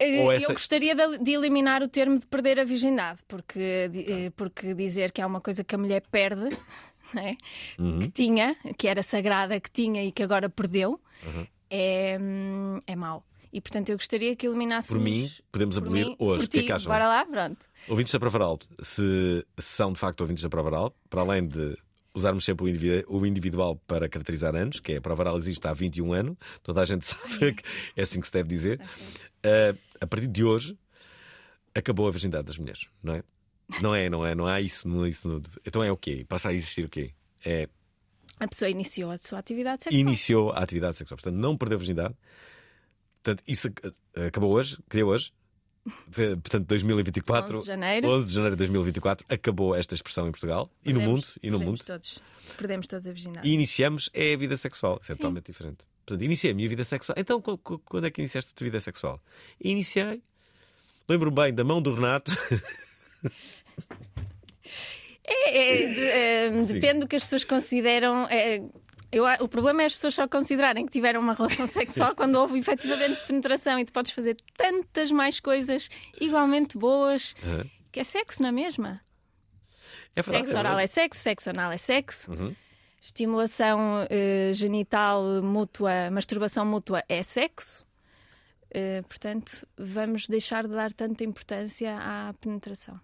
[0.00, 0.46] Eh, essa...
[0.46, 5.20] Eu gostaria de eliminar o termo de perder a virgindade, porque, eh, porque dizer que
[5.20, 6.48] é uma coisa que a mulher perde,
[7.14, 7.36] é?
[7.78, 8.00] uhum.
[8.00, 11.46] que tinha, que era sagrada, que tinha e que agora perdeu, uhum.
[11.68, 12.18] é,
[12.86, 13.24] é mau.
[13.52, 15.02] E portanto eu gostaria que eliminassemos.
[15.02, 16.44] Por mim, podemos abolir mim, hoje.
[16.44, 17.58] Por ti, que é que Bora lá, pronto.
[17.88, 21.76] Ouvintes da Prova se, se são de facto ouvintes da Prova para além de
[22.14, 22.64] usarmos sempre
[23.08, 26.82] o individual para caracterizar anos, que é a prova oral existe há 21 anos, toda
[26.82, 27.62] a gente sabe que
[27.96, 28.80] é assim que se deve dizer.
[29.44, 30.78] Uh, a partir de hoje,
[31.74, 33.22] acabou a virgindade das mulheres, não é?
[33.80, 35.42] Não é, não é, não há isso, não é isso.
[35.64, 36.24] Então é o quê?
[36.28, 37.12] Passa a existir o quê?
[37.44, 37.68] É.
[38.38, 40.00] A pessoa iniciou a sua atividade sexual.
[40.00, 41.16] Iniciou a atividade sexual.
[41.16, 42.14] Portanto, não perdeu a virgindade.
[43.22, 43.68] Portanto, isso
[44.26, 45.32] acabou hoje, que deu hoje.
[46.42, 48.08] Portanto, 2024, 11 de, janeiro.
[48.08, 51.26] 11 de janeiro de 2024, acabou esta expressão em Portugal perdemos, e no mundo.
[51.42, 51.84] E no mundo.
[51.84, 52.22] Todos,
[52.56, 53.46] perdemos todos a virgindade.
[53.46, 54.98] E iniciamos é a vida sexual.
[55.02, 55.22] Isso é Sim.
[55.22, 55.78] totalmente diferente.
[56.04, 57.16] Portanto, iniciei a minha vida sexual.
[57.18, 59.20] Então, quando é que iniciaste a tua vida sexual?
[59.60, 60.22] Iniciei.
[61.08, 62.32] Lembro-me bem da mão do Renato.
[65.32, 68.26] É, é, de, é, depende do que as pessoas consideram.
[69.12, 72.58] Eu, o problema é as pessoas só considerarem que tiveram uma relação sexual quando houve
[72.58, 75.88] efetivamente penetração e tu podes fazer tantas mais coisas
[76.20, 77.68] igualmente boas uhum.
[77.90, 79.00] que é sexo, não é mesma?
[80.14, 82.30] É verdade, sexo oral é, é, sexo, sexo anal é sexo.
[82.30, 82.54] Uhum.
[83.02, 87.84] Estimulação uh, genital mútua, masturbação mútua é sexo.
[88.70, 93.00] Uh, portanto, vamos deixar de dar tanta importância à penetração.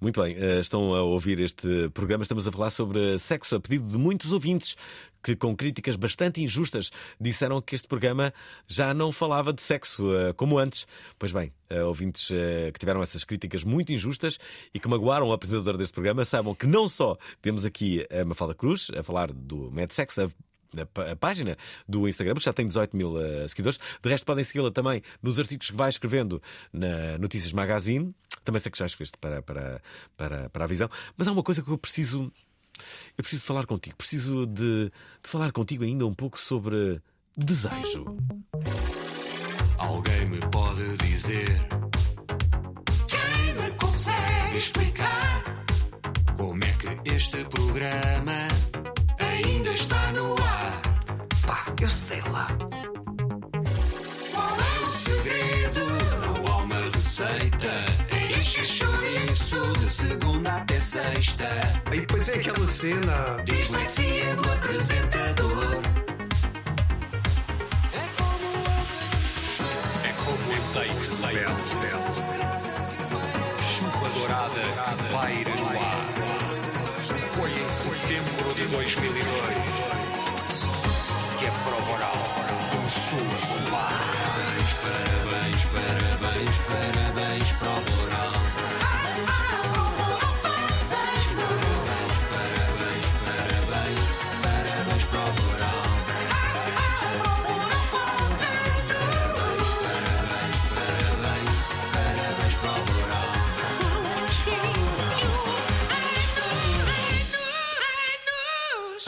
[0.00, 2.22] Muito bem, uh, estão a ouvir este programa.
[2.22, 4.76] Estamos a falar sobre sexo a pedido de muitos ouvintes
[5.22, 8.32] que, com críticas bastante injustas, disseram que este programa
[8.66, 10.86] já não falava de sexo uh, como antes.
[11.18, 11.52] Pois bem,
[11.86, 12.28] ouvintes
[12.72, 14.38] que tiveram essas críticas muito injustas
[14.74, 18.54] e que magoaram o apresentador deste programa, saibam que não só temos aqui a Mafalda
[18.54, 20.28] Cruz a falar do MedSex, a
[21.10, 21.56] a página
[21.88, 23.78] do Instagram, que já tem 18 mil uh, seguidores.
[24.02, 28.14] De resto, podem segui-la também nos artigos que vai escrevendo na Notícias Magazine.
[28.44, 29.82] Também sei que já escreveste para, para,
[30.16, 30.88] para, para a visão.
[31.16, 32.32] Mas há uma coisa que eu preciso.
[33.16, 33.96] Eu preciso falar contigo.
[33.96, 37.00] Preciso de, de falar contigo ainda um pouco sobre
[37.36, 38.16] desejo.
[39.78, 41.48] Alguém me pode dizer.
[43.08, 45.64] Quem me consegue explicar
[46.36, 48.49] como é que este programa
[58.60, 61.48] Enche chouriço de segunda até sexta.
[61.92, 63.38] E depois é aquela cena.
[63.42, 65.80] Dislexia do apresentador.
[67.94, 68.48] É como
[70.04, 71.64] É como azeite belo,
[73.78, 74.60] Chuva dourada
[74.98, 75.74] que paira no ar.
[77.36, 79.80] Foi em setembro de 2002
[81.38, 82.29] que a prova oral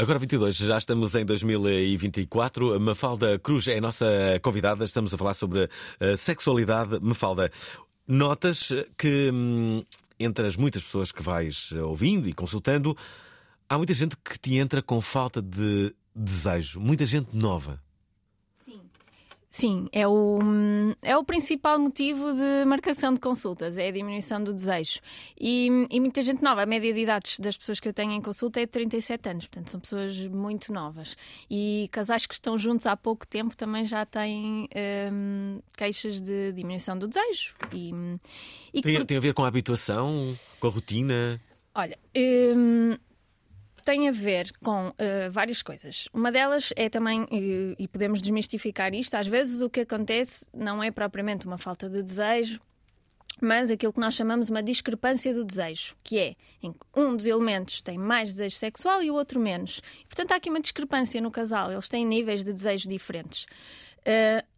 [0.02, 2.80] Agora 22, já estamos em 2024.
[2.80, 4.04] Mafalda Cruz é a nossa
[4.42, 4.84] convidada.
[4.84, 6.98] Estamos a falar sobre a sexualidade.
[7.00, 7.52] Mafalda,
[8.04, 9.84] notas que hum,
[10.18, 12.96] entre as muitas pessoas que vais ouvindo e consultando,
[13.68, 17.80] há muita gente que te entra com falta de desejo, muita gente nova.
[19.52, 20.38] Sim, é o,
[21.02, 24.98] é o principal motivo de marcação de consultas, é a diminuição do desejo.
[25.38, 28.22] E, e, muita gente nova, a média de idades das pessoas que eu tenho em
[28.22, 31.18] consulta é de 37 anos, portanto são pessoas muito novas.
[31.50, 34.70] E casais que estão juntos há pouco tempo também já têm
[35.12, 37.52] hum, queixas de diminuição do desejo.
[37.74, 37.92] E,
[38.72, 39.04] e tem, por...
[39.04, 41.38] tem, a ver com a habituação, com a rotina?
[41.74, 42.96] Olha, hum,
[43.84, 46.08] tem a ver com uh, várias coisas.
[46.12, 50.82] Uma delas é também, e, e podemos desmistificar isto, às vezes o que acontece não
[50.82, 52.60] é propriamente uma falta de desejo,
[53.40, 57.26] mas aquilo que nós chamamos uma discrepância do desejo, que é em que um dos
[57.26, 59.80] elementos tem mais desejo sexual e o outro menos.
[60.08, 63.46] Portanto, há aqui uma discrepância no casal, eles têm níveis de desejo diferentes.
[64.00, 64.51] Uh,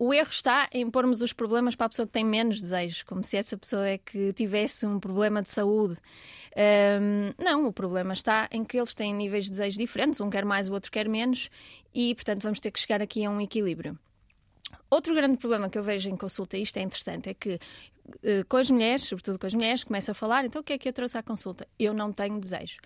[0.00, 3.22] o erro está em pormos os problemas para a pessoa que tem menos desejos, como
[3.22, 5.98] se essa pessoa é que tivesse um problema de saúde.
[6.56, 10.46] Um, não, o problema está em que eles têm níveis de desejo diferentes, um quer
[10.46, 11.50] mais, o outro quer menos,
[11.94, 13.98] e portanto vamos ter que chegar aqui a um equilíbrio.
[14.90, 17.58] Outro grande problema que eu vejo em consulta, e isto é interessante, é que
[18.22, 20.78] eh, com as mulheres, sobretudo com as mulheres, começo a falar, então o que é
[20.78, 21.66] que eu trouxe à consulta?
[21.78, 22.78] Eu não tenho desejo.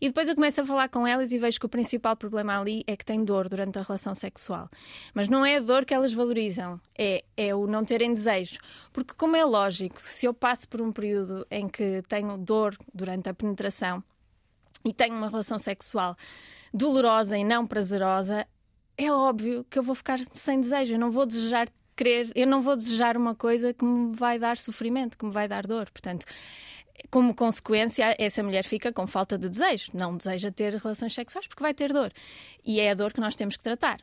[0.00, 2.84] E depois eu começo a falar com elas e vejo que o principal problema ali
[2.86, 4.68] é que têm dor durante a relação sexual.
[5.14, 8.58] Mas não é a dor que elas valorizam, é, é o não terem desejo.
[8.92, 13.28] Porque, como é lógico, se eu passo por um período em que tenho dor durante
[13.28, 14.02] a penetração
[14.84, 16.16] e tenho uma relação sexual
[16.72, 18.46] dolorosa e não prazerosa,
[18.98, 22.60] é óbvio que eu vou ficar sem desejo, eu não vou desejar querer, eu não
[22.60, 25.88] vou desejar uma coisa que me vai dar sofrimento, que me vai dar dor.
[25.90, 26.26] Portanto,
[27.10, 31.62] como consequência, essa mulher fica com falta de desejo, não deseja ter relações sexuais porque
[31.62, 32.12] vai ter dor.
[32.64, 34.00] E é a dor que nós temos que tratar.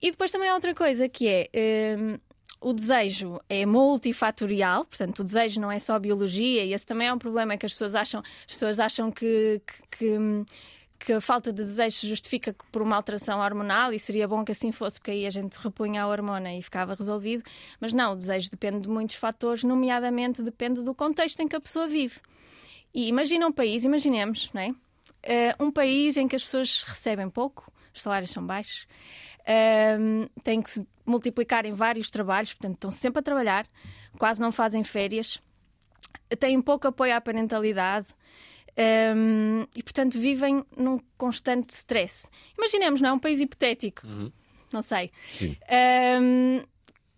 [0.00, 1.96] E depois também há outra coisa que é.
[1.98, 2.18] Hum,
[2.58, 7.12] o desejo é multifatorial, portanto, o desejo não é só biologia, e esse também é
[7.12, 10.44] um problema que as pessoas acham, as pessoas acham que, que, que hum,
[10.98, 14.52] que a falta de desejo se justifica por uma alteração hormonal e seria bom que
[14.52, 17.42] assim fosse, porque aí a gente repunha a hormona e ficava resolvido.
[17.80, 21.60] Mas não, o desejo depende de muitos fatores, nomeadamente depende do contexto em que a
[21.60, 22.20] pessoa vive.
[22.94, 24.70] E imagina um país, imaginemos, não é?
[24.70, 28.86] Uh, um país em que as pessoas recebem pouco, os salários são baixos,
[29.42, 33.66] uh, têm que se multiplicar em vários trabalhos, portanto estão sempre a trabalhar,
[34.18, 35.40] quase não fazem férias,
[36.38, 38.06] têm pouco apoio à parentalidade.
[38.78, 42.28] Um, e, portanto, vivem num constante stress.
[42.58, 43.12] Imaginemos, não é?
[43.12, 44.06] Um país hipotético.
[44.06, 44.30] Uhum.
[44.72, 45.10] Não sei.
[46.20, 46.62] Um,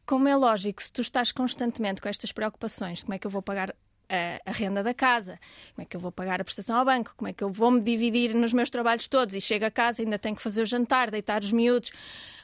[0.07, 3.43] como é lógico, se tu estás constantemente com estas preocupações, como é que eu vou
[3.43, 3.75] pagar
[4.09, 5.39] a, a, renda da casa,
[5.75, 7.71] como é que eu vou pagar a prestação ao banco, como é que eu vou
[7.71, 10.67] me dividir nos meus trabalhos todos e chego a casa ainda tenho que fazer o
[10.67, 11.91] jantar, deitar os miúdos.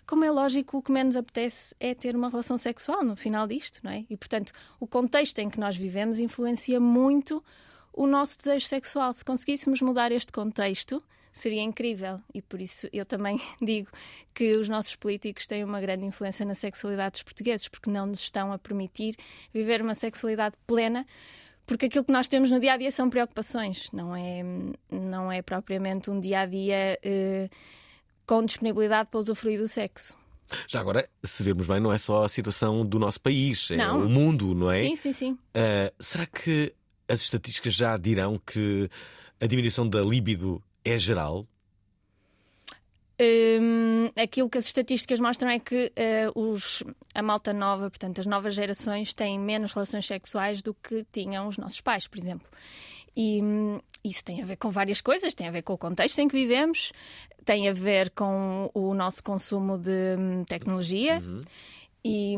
[0.07, 3.81] Como é lógico, o que menos apetece é ter uma relação sexual no final disto,
[3.83, 4.05] não é?
[4.11, 7.43] E portanto, o contexto em que nós vivemos influencia muito
[7.95, 9.13] o nosso desejo sexual.
[9.13, 11.03] Se conseguíssemos mudar este contexto,
[11.33, 12.21] seria incrível.
[12.33, 13.89] E por isso eu também digo
[14.35, 18.21] que os nossos políticos têm uma grande influência na sexualidade dos portugueses, porque não nos
[18.21, 19.17] estão a permitir
[19.53, 21.07] viver uma sexualidade plena.
[21.67, 24.43] Porque aquilo que nós temos no dia a dia são preocupações, não é,
[24.91, 27.49] não é propriamente um dia a dia eh,
[28.27, 30.15] com disponibilidade para usufruir do sexo.
[30.69, 34.05] Já agora, se vermos bem, não é só a situação do nosso país, é não.
[34.05, 34.81] o mundo, não é?
[34.83, 35.33] Sim, sim, sim.
[35.33, 36.75] Uh, será que
[37.15, 38.89] as estatísticas já dirão que
[39.41, 41.47] a diminuição da libido é geral?
[43.21, 45.93] Um, aquilo que as estatísticas mostram é que
[46.35, 46.83] uh, os,
[47.15, 51.57] a malta nova, portanto, as novas gerações, têm menos relações sexuais do que tinham os
[51.57, 52.49] nossos pais, por exemplo.
[53.17, 56.19] E um, isso tem a ver com várias coisas, tem a ver com o contexto
[56.19, 56.93] em que vivemos,
[57.45, 61.23] tem a ver com o nosso consumo de um, tecnologia.
[61.25, 61.43] Uhum.
[62.07, 62.37] E,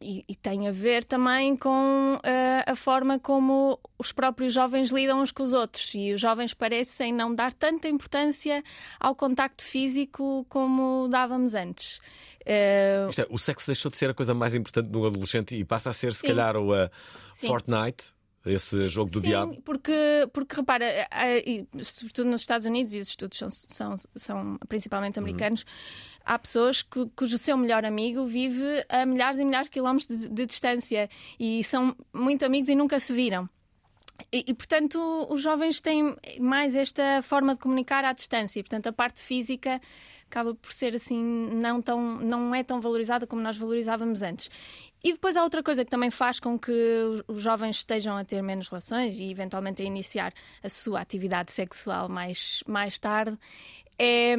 [0.00, 2.20] e, e, tem a ver também com uh,
[2.64, 5.92] a forma como os próprios jovens lidam uns com os outros.
[5.94, 8.64] E os jovens parecem não dar tanta importância
[8.98, 11.98] ao contacto físico como dávamos antes.
[12.40, 13.12] Uh...
[13.14, 15.92] É, o sexo deixou de ser a coisa mais importante no adolescente e passa a
[15.92, 16.28] ser, se Sim.
[16.28, 16.88] calhar, o uh,
[17.34, 18.14] Fortnite
[18.44, 19.62] esse jogo do Sim, diabo?
[19.62, 20.84] Porque, porque repara,
[21.46, 25.24] e, sobretudo nos Estados Unidos, e os estudos são, são, são principalmente uhum.
[25.24, 26.22] americanos, uhum.
[26.24, 30.28] há pessoas que, cujo seu melhor amigo vive a milhares e milhares de quilómetros de,
[30.28, 33.48] de distância e são muito amigos e nunca se viram.
[34.30, 34.98] E, e, portanto,
[35.30, 38.60] os jovens têm mais esta forma de comunicar à distância.
[38.60, 39.80] E, portanto, a parte física
[40.26, 44.50] acaba por ser assim, não, tão, não é tão valorizada como nós valorizávamos antes.
[45.04, 46.72] E depois há outra coisa que também faz com que
[47.28, 50.32] os jovens estejam a ter menos relações e eventualmente a iniciar
[50.62, 53.36] a sua atividade sexual mais, mais tarde,
[53.98, 54.34] é,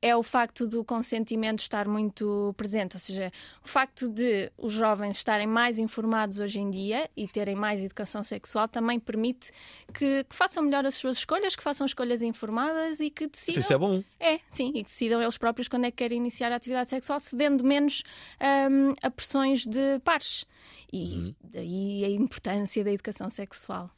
[0.00, 3.32] é o facto do consentimento estar muito presente, ou seja,
[3.64, 8.22] o facto de os jovens estarem mais informados hoje em dia e terem mais educação
[8.22, 9.50] sexual também permite
[9.92, 13.60] que, que façam melhor as suas escolhas, que façam escolhas informadas e que decidam.
[13.60, 14.02] Isso é bom.
[14.20, 17.18] É, sim, e que decidam eles próprios quando é que querem iniciar a atividade sexual,
[17.20, 18.02] cedendo menos
[18.70, 20.46] hum, a pressões de pares.
[20.92, 23.90] E daí a importância da educação sexual.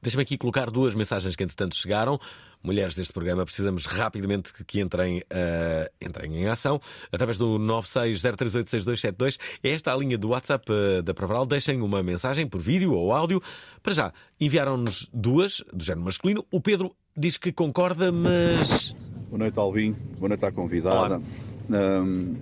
[0.00, 2.18] Deixa-me aqui colocar duas mensagens que entretanto chegaram.
[2.62, 6.80] Mulheres deste programa, precisamos rapidamente que, entrem, eh, entrem em ação
[7.10, 9.36] através do 960386272.
[9.64, 11.44] É esta a linha do WhatsApp eh, da Provaral.
[11.44, 13.42] Deixem uma mensagem por vídeo ou áudio.
[13.82, 16.46] Para já, enviaram-nos duas do género masculino.
[16.52, 18.94] O Pedro diz que concorda, mas.
[19.28, 19.92] Boa noite, Alvin.
[20.18, 21.20] Boa noite à convidada.
[21.68, 22.36] Hum,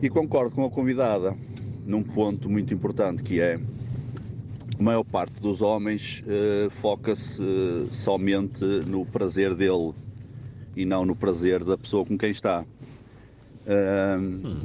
[0.00, 1.36] e concordo com a convidada
[1.84, 3.56] num ponto muito importante que é
[4.80, 9.92] a maior parte dos homens eh, foca-se eh, somente no prazer dele
[10.74, 12.64] e não no prazer da pessoa com quem está.
[14.18, 14.62] Hum,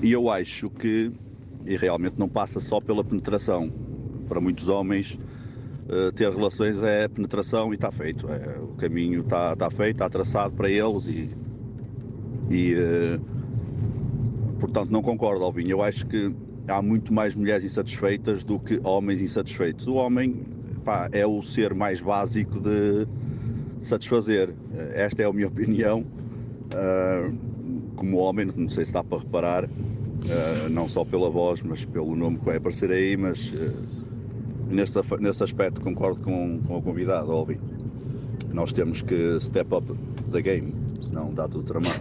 [0.00, 1.10] E eu acho que,
[1.64, 3.72] e realmente não passa só pela penetração.
[4.28, 5.18] Para muitos homens,
[5.88, 8.28] eh, ter relações é penetração e está feito.
[8.28, 11.30] É, o caminho está, feito, está traçado para eles e,
[12.48, 12.74] e
[14.60, 15.68] portanto não concordo, Alvin.
[15.68, 16.32] Eu acho que
[16.68, 19.86] há muito mais mulheres insatisfeitas do que homens insatisfeitos.
[19.86, 20.44] O homem
[20.84, 23.06] pá, é o ser mais básico de
[23.80, 24.50] satisfazer.
[24.74, 26.04] Eh, Esta é a minha opinião.
[26.74, 27.30] Ah,
[27.96, 32.14] como homem, não sei se dá para reparar, ah, não só pela voz, mas pelo
[32.14, 33.72] nome que vai aparecer aí, mas eh,
[34.68, 37.58] neste, nesse aspecto concordo com, com a convidada, Alvin.
[38.52, 39.86] Nós temos que step up
[40.32, 40.72] the game,
[41.06, 42.00] senão dá tudo tramado.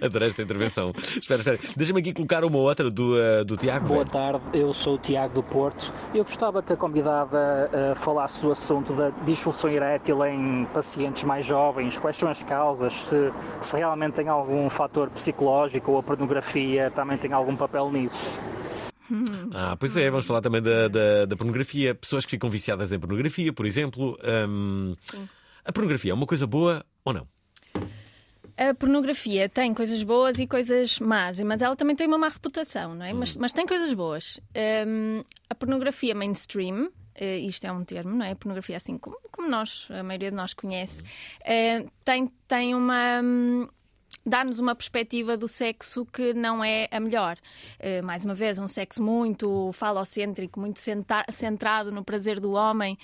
[0.00, 0.92] Adorei esta intervenção.
[0.96, 1.58] espera, espera.
[1.76, 3.88] Deixa-me aqui colocar uma outra do, eh, do Tiago.
[3.88, 5.92] Boa tarde, eu sou o Tiago do Porto.
[6.14, 11.44] Eu gostava que a convidada eh, falasse do assunto da disfunção erétil em pacientes mais
[11.46, 11.98] jovens.
[11.98, 12.92] Quais são as causas?
[12.92, 18.40] Se, se realmente tem algum fator psicológico ou a pornografia também tem algum papel nisso?
[19.54, 21.94] Ah, pois é, vamos falar também da, da, da pornografia.
[21.94, 24.18] Pessoas que ficam viciadas em pornografia, por exemplo.
[24.48, 24.96] Hum,
[25.66, 27.28] a pornografia é uma coisa boa ou não?
[28.56, 32.94] A pornografia tem coisas boas e coisas más, mas ela também tem uma má reputação,
[32.94, 33.12] não é?
[33.12, 34.40] Mas, mas tem coisas boas.
[34.86, 38.30] Hum, a pornografia mainstream, eh, isto é um termo, não é?
[38.30, 41.02] A pornografia assim como, como nós, a maioria de nós conhece,
[41.44, 43.20] eh, tem, tem uma.
[43.22, 43.68] hum,
[44.24, 47.36] Dá-nos uma perspectiva do sexo que não é a melhor.
[47.78, 52.96] Eh, mais uma vez, um sexo muito falocêntrico, muito centrado no prazer do homem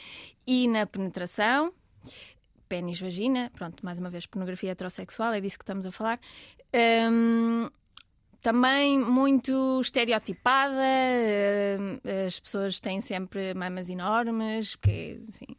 [0.46, 1.72] e na penetração
[2.72, 6.18] pênis, vagina, pronto, mais uma vez, pornografia heterossexual, é disso que estamos a falar.
[6.74, 7.68] Hum,
[8.40, 10.72] também muito estereotipada,
[11.78, 15.54] hum, as pessoas têm sempre mamas enormes, porque assim.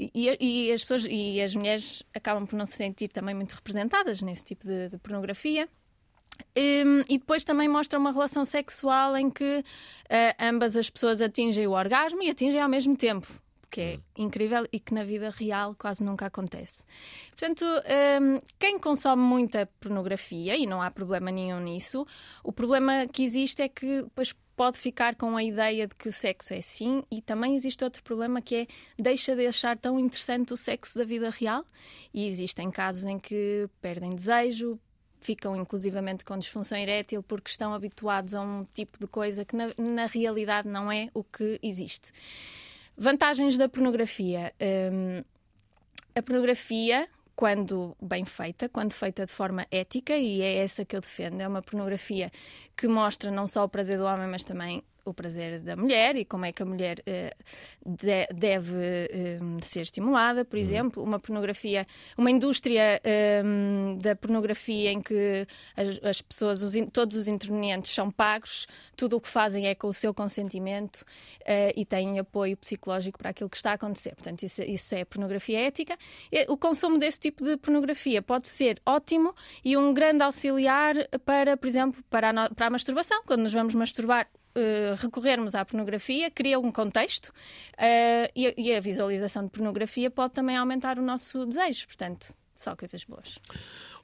[0.00, 4.22] E, e as pessoas e as mulheres acabam por não se sentir também muito representadas
[4.22, 5.68] nesse tipo de, de pornografia.
[6.56, 9.62] Hum, e depois também mostra uma relação sexual em que
[10.08, 13.28] ah, ambas as pessoas atingem o orgasmo e atingem ao mesmo tempo,
[13.70, 16.84] que é incrível e que na vida real quase nunca acontece.
[17.30, 22.06] Portanto, hum, quem consome muita pornografia, e não há problema nenhum nisso,
[22.42, 26.12] o problema que existe é que depois pode ficar com a ideia de que o
[26.12, 28.66] sexo é assim e também existe outro problema que é
[29.00, 31.64] deixa de achar tão interessante o sexo da vida real
[32.12, 34.76] e existem casos em que perdem desejo,
[35.20, 39.68] ficam inclusivamente com disfunção erétil porque estão habituados a um tipo de coisa que na,
[39.78, 42.12] na realidade não é o que existe.
[43.00, 44.52] Vantagens da pornografia.
[44.60, 45.22] Hum,
[46.16, 51.00] a pornografia, quando bem feita, quando feita de forma ética, e é essa que eu
[51.00, 52.28] defendo, é uma pornografia
[52.76, 56.24] que mostra não só o prazer do homem, mas também o prazer da mulher e
[56.24, 57.34] como é que a mulher eh,
[57.84, 63.42] de- deve eh, ser estimulada, por exemplo, uma pornografia, uma indústria eh,
[64.00, 68.66] da pornografia em que as, as pessoas, os todos os intervenientes são pagos,
[68.96, 71.04] tudo o que fazem é com o seu consentimento
[71.44, 74.14] eh, e têm apoio psicológico para aquilo que está a acontecer.
[74.14, 75.96] Portanto, isso, isso é pornografia ética.
[76.48, 80.94] O consumo desse tipo de pornografia pode ser ótimo e um grande auxiliar
[81.24, 83.22] para, por exemplo, para a, para a masturbação.
[83.24, 87.32] Quando nos vamos masturbar, eh, recorrermos à pornografia, cria um contexto
[87.76, 91.86] eh, e, e a visualização de pornografia pode também aumentar o nosso desejo.
[91.86, 93.38] Portanto, só coisas boas.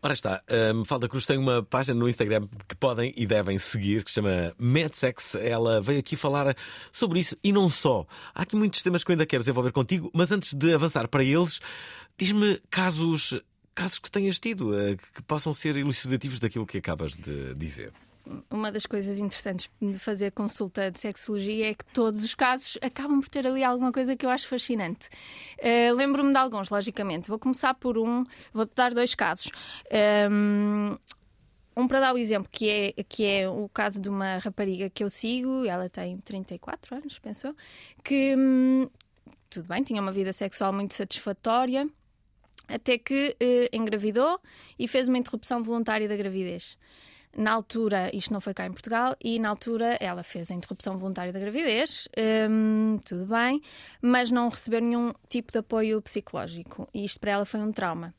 [0.01, 4.05] Ora está, a Mafalda Cruz tem uma página no Instagram que podem e devem seguir,
[4.05, 5.35] que se chama MedSex.
[5.37, 6.55] Ela veio aqui falar
[6.93, 8.07] sobre isso e não só.
[8.35, 11.25] Há aqui muitos temas que eu ainda quero desenvolver contigo, mas antes de avançar para
[11.25, 11.59] eles,
[12.19, 13.41] diz-me casos,
[13.75, 17.91] casos que tenhas tido, eh, que possam ser elucidativos daquilo que acabas de dizer.
[18.51, 23.21] Uma das coisas interessantes de fazer consulta de sexologia é que todos os casos acabam
[23.21, 25.09] por ter ali alguma coisa que eu acho fascinante.
[25.59, 27.29] Uh, Lembro-me de alguns, logicamente.
[27.29, 29.51] Vou começar por um, vou-te dar dois casos.
[30.31, 30.97] Um,
[31.77, 35.03] um para dar o exemplo, que é, que é o caso de uma rapariga que
[35.03, 37.57] eu sigo, ela tem 34 anos, penso eu,
[38.03, 38.89] que hum,
[39.55, 41.89] tudo bem, tinha uma vida sexual muito satisfatória,
[42.67, 44.41] até que eh, engravidou
[44.79, 46.77] e fez uma interrupção voluntária da gravidez.
[47.37, 50.97] Na altura, isto não foi cá em Portugal, e na altura ela fez a interrupção
[50.97, 52.09] voluntária da gravidez,
[52.49, 53.61] hum, tudo bem,
[54.01, 56.89] mas não recebeu nenhum tipo de apoio psicológico.
[56.95, 58.15] E isto para ela foi um trauma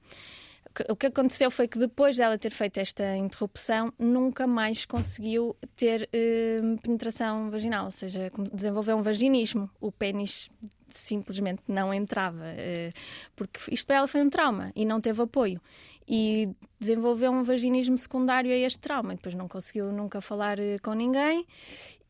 [0.89, 6.09] o que aconteceu foi que depois dela ter feito esta interrupção, nunca mais conseguiu ter
[6.09, 9.69] uh, penetração vaginal, ou seja, desenvolveu um vaginismo.
[9.79, 10.49] O pênis
[10.89, 12.93] simplesmente não entrava, uh,
[13.35, 15.61] porque isto para ela foi um trauma e não teve apoio.
[16.07, 16.47] E
[16.79, 20.93] desenvolveu um vaginismo secundário a este trauma, e depois não conseguiu nunca falar uh, com
[20.93, 21.45] ninguém.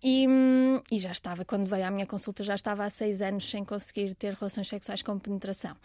[0.03, 3.49] E, hum, e, já estava, quando veio à minha consulta, já estava há seis anos
[3.49, 5.75] sem conseguir ter relações sexuais com penetração.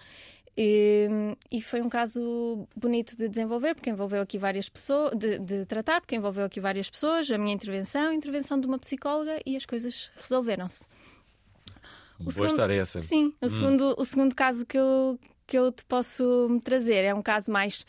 [0.57, 1.09] E,
[1.51, 6.01] e, foi um caso bonito de desenvolver, porque envolveu aqui várias pessoas, de, de, tratar,
[6.01, 9.65] porque envolveu aqui várias pessoas, a minha intervenção, a intervenção de uma psicóloga e as
[9.65, 10.87] coisas resolveram-se.
[12.19, 13.01] Boa segundo, história essa.
[13.01, 13.49] Sim, o, hum.
[13.49, 15.19] segundo, o segundo caso que eu,
[15.51, 17.85] que eu te posso trazer é um caso mais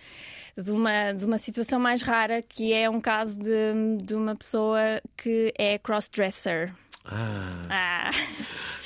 [0.58, 5.00] de uma, de uma situação mais rara, que é um caso de, de uma pessoa
[5.16, 6.74] que é crossdresser.
[7.06, 7.62] Ah.
[7.70, 8.12] ah.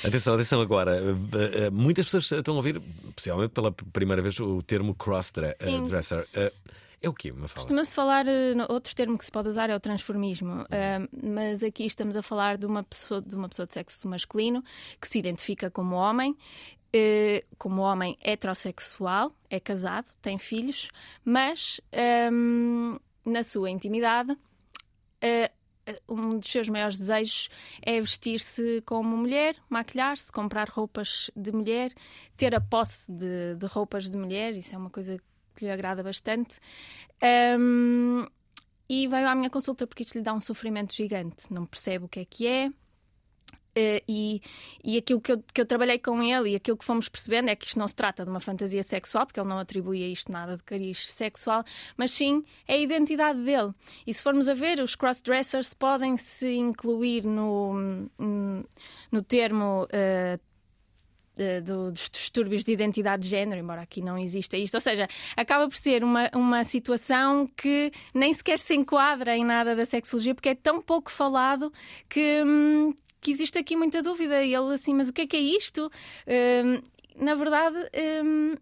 [0.04, 0.96] Atenção, atenção agora.
[0.96, 2.80] Eh, eh, muitas pessoas estão a ouvir,
[3.14, 6.26] possivelmente pela primeira vez, o termo crossdresser.
[6.34, 6.52] Eh,
[7.00, 7.62] é o quê, uma fala?
[7.62, 8.26] Costuma-se falar,
[8.68, 12.56] outro termo que se pode usar é o transformismo, uh, mas aqui estamos a falar
[12.56, 14.64] de uma, pessoa, de uma pessoa de sexo masculino
[15.00, 16.34] que se identifica como homem,
[17.58, 20.90] como homem heterossexual, é casado, tem filhos,
[21.24, 21.80] mas
[22.32, 25.56] um, na sua intimidade uh,
[26.08, 27.48] um dos seus maiores desejos
[27.82, 31.92] é vestir-se como mulher, maquilhar-se, comprar roupas de mulher,
[32.36, 35.16] ter a posse de, de, roupas de mulher, isso é uma coisa
[35.54, 36.58] que lhe agrada bastante.
[37.58, 38.26] Um,
[38.88, 42.08] e veio à minha consulta porque isto lhe dá um sofrimento gigante, não percebe o
[42.08, 42.70] que é que é,
[44.08, 44.40] e,
[44.82, 47.56] e aquilo que eu, que eu trabalhei com ele e aquilo que fomos percebendo é
[47.56, 50.32] que isto não se trata de uma fantasia sexual, porque ele não atribui a isto
[50.32, 51.64] nada de cariz sexual,
[51.96, 53.72] mas sim é a identidade dele.
[54.06, 57.74] E se formos a ver, os crossdressers podem se incluir no,
[59.12, 59.84] no termo.
[59.84, 60.40] Uh,
[61.62, 64.74] dos distúrbios de identidade de género, embora aqui não exista isto.
[64.74, 65.06] Ou seja,
[65.36, 70.34] acaba por ser uma, uma situação que nem sequer se enquadra em nada da sexologia,
[70.34, 71.70] porque é tão pouco falado
[72.08, 74.42] que, hum, que existe aqui muita dúvida.
[74.42, 75.90] E ele assim, mas o que é que é isto?
[76.26, 77.78] Um, na verdade.
[78.24, 78.54] Um,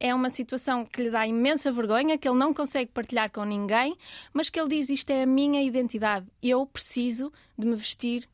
[0.00, 3.96] é uma situação que lhe dá imensa vergonha, que ele não consegue partilhar com ninguém,
[4.32, 6.26] mas que ele diz: Isto é a minha identidade.
[6.42, 8.28] Eu preciso de me vestir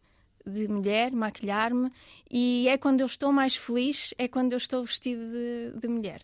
[0.46, 1.90] de mulher, maquilhar-me,
[2.30, 6.22] e é quando eu estou mais feliz, é quando eu estou vestido de, de mulher.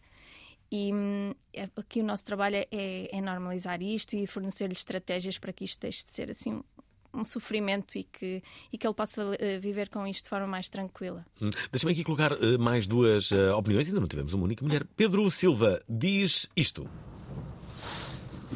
[0.71, 5.53] E hum, é, aqui o nosso trabalho é, é normalizar isto e fornecer-lhe estratégias para
[5.53, 6.63] que isto deixe de ser assim
[7.13, 8.43] um sofrimento e que,
[8.73, 11.25] e que ele possa uh, viver com isto de forma mais tranquila.
[11.41, 11.51] Hum.
[11.71, 14.87] Deixa-me aqui colocar uh, mais duas uh, opiniões, ainda não tivemos uma única mulher.
[14.97, 16.89] Pedro Silva diz isto.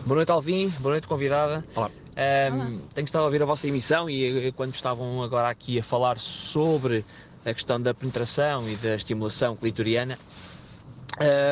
[0.07, 0.69] Boa noite, Alvin.
[0.81, 1.65] Boa noite, convidada.
[1.75, 1.91] Olá.
[2.17, 2.71] Um, Olá.
[2.95, 7.05] Tenho estado a ouvir a vossa emissão e quando estavam agora aqui a falar sobre
[7.45, 10.19] a questão da penetração e da estimulação clitoriana,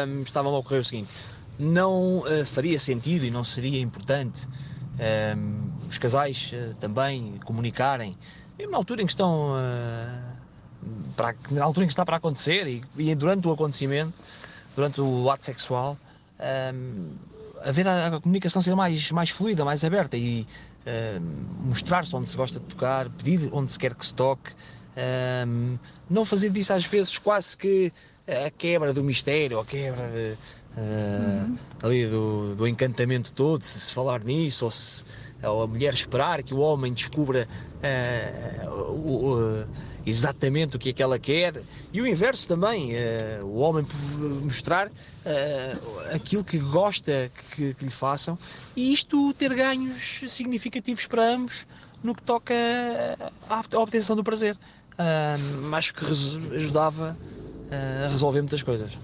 [0.06, 1.10] um, estava-me a ocorrer o seguinte:
[1.58, 4.46] não faria sentido e não seria importante
[5.88, 8.16] os casais uh, também comunicarem,
[8.58, 10.86] mesmo na altura em que estão, uh,
[11.16, 14.12] para, na altura em que está para acontecer e, e, durante o acontecimento,
[14.74, 15.96] durante o ato sexual,
[16.74, 17.10] um,
[17.64, 20.46] haver a, a, comunicação ser mais, mais fluida, mais aberta e
[21.64, 24.50] mostrar-se onde se gosta de tocar, pedir onde se quer que se toque,
[26.10, 27.92] não fazer disso às vezes quase que
[28.26, 30.36] a quebra do mistério, a quebra de,
[30.76, 31.58] uhum.
[31.82, 35.04] ali do, do encantamento todo, se, se falar nisso, ou se
[35.48, 37.48] ou a mulher esperar que o homem descubra
[37.82, 39.64] uh, o,
[40.06, 41.60] exatamente o que é que ela quer,
[41.92, 43.84] e o inverso também, uh, o homem
[44.42, 48.38] mostrar uh, aquilo que gosta que, que, lhe façam,
[48.76, 51.66] e isto ter ganhos significativos para ambos
[52.02, 52.54] no que toca
[53.48, 54.56] à, obtenção do prazer.
[55.72, 56.04] acho que
[56.54, 57.16] ajudava
[57.70, 58.98] a resolver muitas coisas.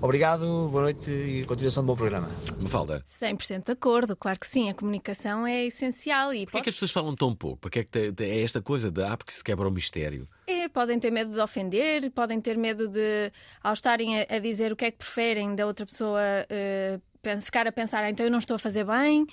[0.00, 2.28] Obrigado, boa noite e continuação de bom programa.
[2.58, 3.02] Me falta.
[3.06, 6.32] 100% de acordo, claro que sim, a comunicação é essencial.
[6.34, 6.60] E Porquê pode...
[6.60, 7.58] é que as pessoas falam tão pouco?
[7.58, 10.26] Porque é que é esta coisa de ah, porque se quebra o mistério?
[10.46, 13.32] É, podem ter medo de ofender, podem ter medo de,
[13.62, 16.20] ao estarem a, a dizer o que é que preferem da outra pessoa.
[16.50, 17.00] Uh,
[17.40, 19.26] ficar a pensar, ah, então eu não estou a fazer bem,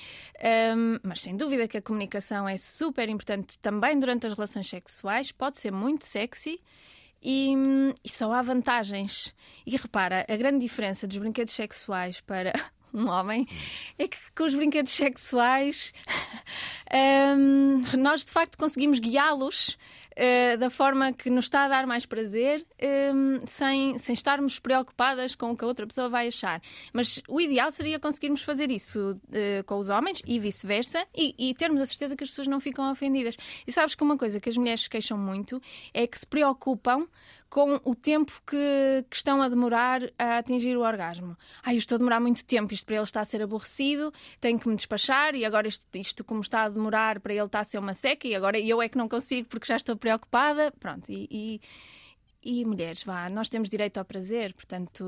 [0.75, 5.31] um, mas sem dúvida que a comunicação é super importante também durante as relações sexuais,
[5.31, 6.61] pode ser muito sexy.
[7.21, 7.53] E,
[8.03, 9.35] e só há vantagens.
[9.65, 12.53] E repara, a grande diferença dos brinquedos sexuais para
[12.93, 13.47] um homem,
[13.97, 15.93] é que com os brinquedos sexuais
[17.37, 19.77] um, nós de facto conseguimos guiá-los
[20.11, 22.65] uh, da forma que nos está a dar mais prazer,
[23.13, 26.61] um, sem, sem estarmos preocupadas com o que a outra pessoa vai achar.
[26.93, 31.53] Mas o ideal seria conseguirmos fazer isso uh, com os homens e vice-versa e, e,
[31.53, 33.37] termos a certeza que as pessoas não ficam ofendidas.
[33.65, 35.61] E sabes que uma coisa que as mulheres queixam muito
[35.93, 37.07] é que se preocupam
[37.51, 41.37] com o tempo que, que, estão a demorar a atingir o orgasmo.
[41.61, 44.59] Ah, eu estou a demorar muito tempo, isto para ele está a ser aborrecido, tenho
[44.59, 47.63] que me despachar e agora isto, isto como está a demorar para ele está a
[47.63, 50.73] ser uma seca e agora eu é que não consigo porque já estou preocupada.
[50.79, 51.61] Pronto, e, e
[52.43, 55.03] e mulheres, vá, nós temos direito ao prazer, portanto,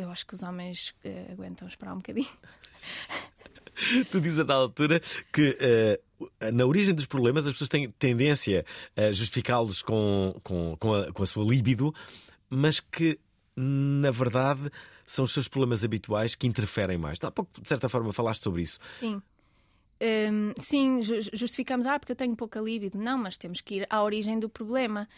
[0.00, 2.26] eu acho que os homens uh, aguentam esperar um bocadinho.
[4.10, 4.98] tu dizes a da altura
[5.30, 5.58] que
[6.18, 8.64] uh, na origem dos problemas as pessoas têm tendência
[8.96, 11.94] a justificá-los com, com, com, a, com a sua libido,
[12.48, 13.20] mas que
[13.54, 14.70] na verdade
[15.08, 17.18] são os seus problemas habituais que interferem mais.
[17.22, 18.78] Há pouco, de certa forma, falaste sobre isso.
[19.00, 19.22] Sim.
[20.00, 21.02] Um, sim,
[21.32, 22.98] justificamos, ah, porque eu tenho pouca libido.
[22.98, 25.08] Não, mas temos que ir à origem do problema.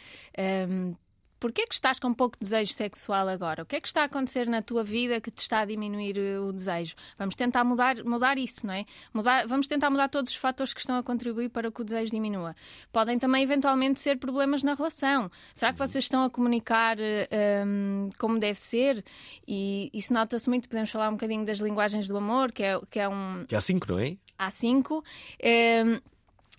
[0.69, 0.95] Um,
[1.41, 3.63] Porquê que estás com pouco desejo sexual agora?
[3.63, 6.19] O que é que está a acontecer na tua vida que te está a diminuir
[6.19, 6.95] eh, o desejo?
[7.17, 8.85] Vamos tentar mudar, mudar isso, não é?
[9.15, 12.11] Mudar, vamos tentar mudar todos os fatores que estão a contribuir para que o desejo
[12.11, 12.55] diminua.
[12.93, 15.31] Podem também, eventualmente, ser problemas na relação.
[15.55, 19.03] Será que vocês estão a comunicar um, ehm, como deve ser?
[19.49, 20.69] E isso nota-se muito.
[20.69, 23.47] Podemos falar um bocadinho das linguagens do amor, que é, que é um.
[23.49, 24.19] Que há cinco, não é?
[24.39, 24.97] Há cinco.
[24.99, 25.03] Um,
[25.41, 26.01] ehm,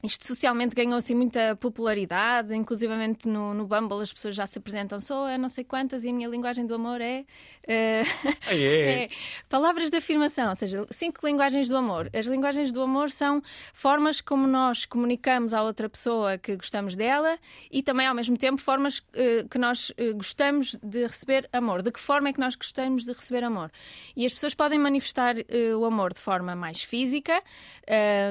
[0.04, 4.99] isto socialmente ganhou assim muita popularidade, inclusivamente no, no Bumble as pessoas já se apresentam,
[4.99, 7.26] sou a não sei quantas e a minha linguagem do amor é, uh,
[8.49, 9.04] é.
[9.06, 9.10] é,
[9.47, 12.10] palavras de afirmação, ou seja, cinco linguagens do amor.
[12.14, 13.43] As linguagens do amor são
[13.74, 17.38] formas como nós comunicamos à outra pessoa que gostamos dela
[17.72, 21.84] e também ao mesmo tempo formas uh, que nós uh, gostamos de receber amor.
[21.84, 23.72] De que forma é que nós gostamos de receber amor?
[24.16, 25.36] E as pessoas podem manifestar
[25.78, 27.41] o amor de forma mais física,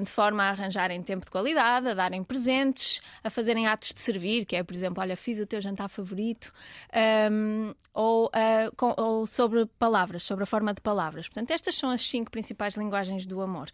[0.03, 4.45] de forma a arranjarem tempo de qualidade a darem presentes, a fazerem atos de servir,
[4.45, 6.53] que é, por exemplo, olha, fiz o teu jantar favorito,
[7.31, 11.29] um, ou, uh, com, ou sobre palavras, sobre a forma de palavras.
[11.29, 13.71] Portanto, estas são as cinco principais linguagens do amor.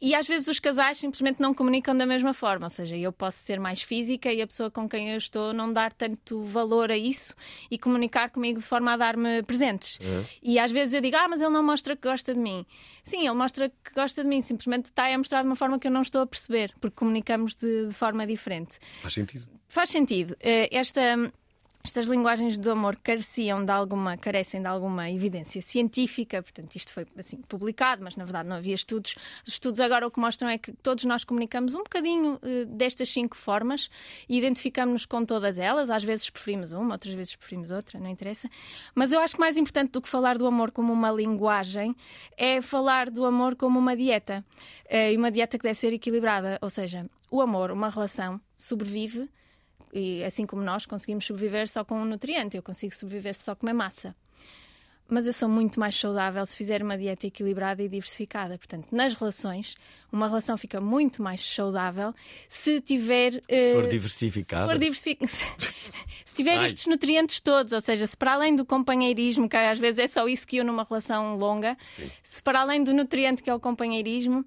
[0.00, 3.38] E às vezes os casais simplesmente não comunicam da mesma forma, ou seja, eu posso
[3.38, 6.96] ser mais física e a pessoa com quem eu estou não dar tanto valor a
[6.96, 7.34] isso
[7.68, 9.98] e comunicar comigo de forma a dar-me presentes.
[10.00, 10.24] É.
[10.40, 12.64] E às vezes eu digo, ah, mas ele não mostra que gosta de mim.
[13.02, 15.88] Sim, ele mostra que gosta de mim, simplesmente está a mostrar de uma forma que
[15.88, 18.78] eu não estou a perceber, porque comunicamos de, de forma diferente.
[19.00, 19.48] Faz sentido.
[19.66, 20.36] Faz sentido.
[20.40, 21.32] Eh, esta
[21.84, 27.06] estas linguagens do amor careciam de alguma, carecem de alguma evidência científica, portanto, isto foi
[27.16, 29.14] assim publicado, mas na verdade não havia estudos.
[29.46, 33.08] Os estudos agora o que mostram é que todos nós comunicamos um bocadinho uh, destas
[33.08, 33.88] cinco formas
[34.28, 35.88] e identificamos-nos com todas elas.
[35.88, 38.50] Às vezes preferimos uma, outras vezes preferimos outra, não interessa.
[38.94, 41.94] Mas eu acho que mais importante do que falar do amor como uma linguagem
[42.36, 44.44] é falar do amor como uma dieta.
[44.86, 49.28] Uh, e uma dieta que deve ser equilibrada, ou seja, o amor, uma relação, sobrevive
[49.92, 53.66] e assim como nós conseguimos sobreviver só com um nutriente, eu consigo sobreviver só com
[53.66, 54.14] uma massa.
[55.10, 58.58] Mas eu sou muito mais saudável se fizer uma dieta equilibrada e diversificada.
[58.58, 59.74] Portanto, nas relações,
[60.12, 62.14] uma relação fica muito mais saudável
[62.46, 63.32] se tiver.
[63.48, 64.62] Se for uh, diversificada.
[64.66, 65.26] Se, for diversific...
[66.26, 66.66] se tiver Ai.
[66.66, 70.28] estes nutrientes todos, ou seja, se para além do companheirismo, que às vezes é só
[70.28, 72.10] isso que eu numa relação longa, Sim.
[72.22, 74.44] se para além do nutriente que é o companheirismo,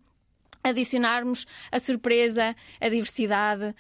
[0.64, 3.76] adicionarmos a surpresa, a diversidade,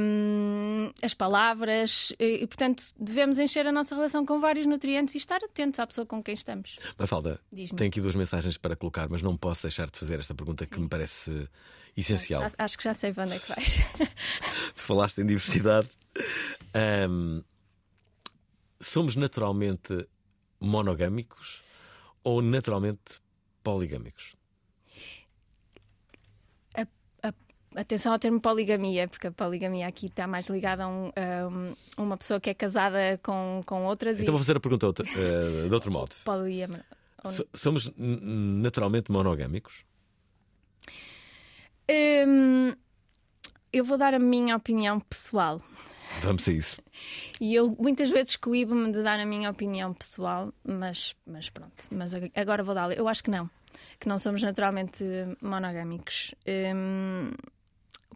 [0.00, 5.42] um, as palavras e, portanto, devemos encher a nossa relação com vários nutrientes e estar
[5.42, 6.76] atentos à pessoa com quem estamos.
[6.98, 7.40] Mafalda,
[7.76, 10.70] tenho aqui duas mensagens para colocar, mas não posso deixar de fazer esta pergunta Sim.
[10.70, 11.48] que me parece
[11.96, 12.42] essencial.
[12.42, 13.80] Já, acho que já sei para onde é que vais.
[14.74, 15.88] tu falaste em diversidade.
[17.08, 17.42] Um,
[18.80, 20.06] somos naturalmente
[20.60, 21.62] monogâmicos
[22.22, 23.20] ou naturalmente
[23.62, 24.34] poligâmicos?
[27.74, 31.10] Atenção ao termo poligamia, porque a poligamia aqui está mais ligada a, um,
[31.96, 34.16] a uma pessoa que é casada com, com outras.
[34.20, 34.30] Então e...
[34.32, 36.14] vou fazer a pergunta outra, uh, de outro modo.
[36.24, 36.80] Poliamor.
[37.52, 39.84] Somos naturalmente monogâmicos?
[41.90, 42.72] Um,
[43.72, 45.60] eu vou dar a minha opinião pessoal.
[46.22, 46.80] Vamos a isso.
[47.40, 51.84] E eu muitas vezes coíbo-me de dar a minha opinião pessoal, mas, mas pronto.
[51.90, 52.92] Mas agora vou dar.
[52.92, 53.48] Eu acho que não.
[53.98, 55.02] Que não somos naturalmente
[55.40, 56.34] monogâmicos.
[56.46, 57.30] Um,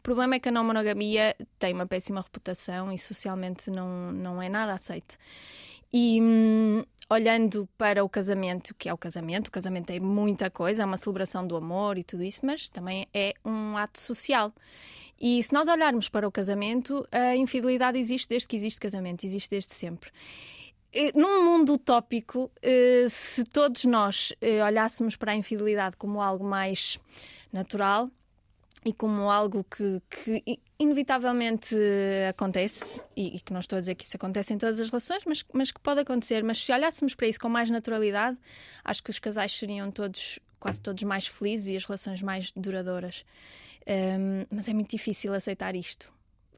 [0.04, 4.50] problema é que a não monogamia tem uma péssima reputação e socialmente não, não é
[4.50, 5.16] nada aceite.
[5.90, 10.82] E hum, olhando para o casamento, que é o casamento, o casamento é muita coisa,
[10.82, 14.52] é uma celebração do amor e tudo isso, mas também é um ato social.
[15.18, 19.48] E se nós olharmos para o casamento, a infidelidade existe desde que existe casamento, existe
[19.48, 20.10] desde sempre.
[21.14, 27.00] Num mundo utópico, eh, se todos nós eh, olhássemos para a infidelidade como algo mais
[27.52, 28.10] natural
[28.84, 31.74] e como algo que, que inevitavelmente
[32.28, 35.22] acontece, e, e que não estou a dizer que isso acontece em todas as relações,
[35.26, 38.36] mas, mas que pode acontecer, mas se olhássemos para isso com mais naturalidade,
[38.84, 43.24] acho que os casais seriam todos, quase todos mais felizes e as relações mais duradouras.
[43.86, 46.12] Hum, mas é muito difícil aceitar isto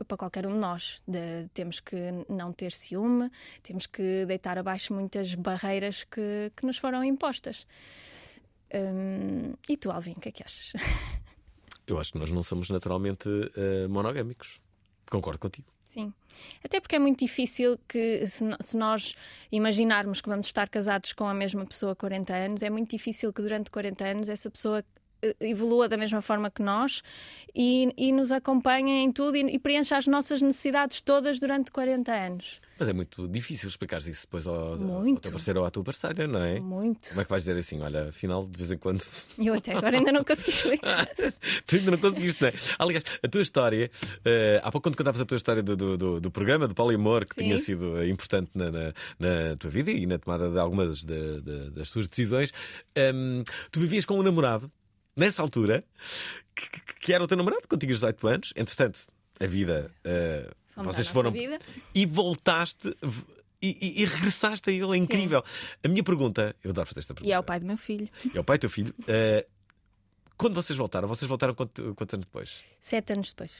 [0.06, 1.02] para qualquer um de nós.
[1.06, 1.96] De- temos que
[2.28, 3.30] não ter ciúme,
[3.62, 7.66] temos que deitar abaixo muitas barreiras que, que nos foram impostas.
[8.74, 10.72] Hum, e tu, Alvin, o que é que achas?
[11.86, 14.58] Eu acho que nós não somos naturalmente eh, monogâmicos.
[15.10, 15.68] Concordo contigo.
[15.86, 16.12] Sim.
[16.62, 19.14] Até porque é muito difícil que, se, se nós
[19.50, 23.32] imaginarmos que vamos estar casados com a mesma pessoa há 40 anos, é muito difícil
[23.32, 24.84] que durante 40 anos essa pessoa
[25.40, 27.02] evolua da mesma forma que nós
[27.54, 32.12] e, e nos acompanhe em tudo e, e preencha as nossas necessidades todas durante 40
[32.12, 32.60] anos.
[32.78, 36.26] Mas é muito difícil explicar isso depois ao, ao teu parceiro ou à tua parceira,
[36.26, 36.60] não é?
[36.60, 37.08] Muito.
[37.08, 37.80] Como é que vais dizer assim?
[37.80, 39.02] Olha, afinal, de vez em quando.
[39.38, 41.08] Eu até agora ainda não consegui explicar.
[41.66, 42.52] tu ainda não conseguiste, não é?
[42.78, 43.90] Aliás, a tua história,
[44.24, 47.34] eh, há pouco quando contavas a tua história do, do, do- programa, do Polimor, que
[47.34, 47.44] Sim.
[47.44, 51.40] tinha sido eh, importante na, na- na tua vida e na tomada de algumas de-
[51.40, 52.52] de- das tuas decisões,
[52.94, 54.70] ehm, tu vivias com um namorado,
[55.16, 55.82] nessa altura,
[56.54, 56.68] que,
[57.00, 59.00] que- era o teu namorado quando tinhas 18 anos, entretanto,
[59.40, 59.90] a vida.
[60.76, 61.30] à vocês foram.
[61.32, 61.58] vida.
[61.94, 62.94] E voltaste.
[63.62, 65.42] E, e- e regressaste a ele, é incrível.
[65.82, 67.28] A minha pergunta, eu adoro fazer esta pergunta.
[67.30, 68.08] E é o pai do meu filho.
[68.34, 68.94] É o pai, teu filho.
[69.08, 69.46] Eh,
[70.36, 72.62] quando vocês voltaram, vocês voltaram quanto- quantos anos depois?
[72.80, 73.52] Sete anos depois.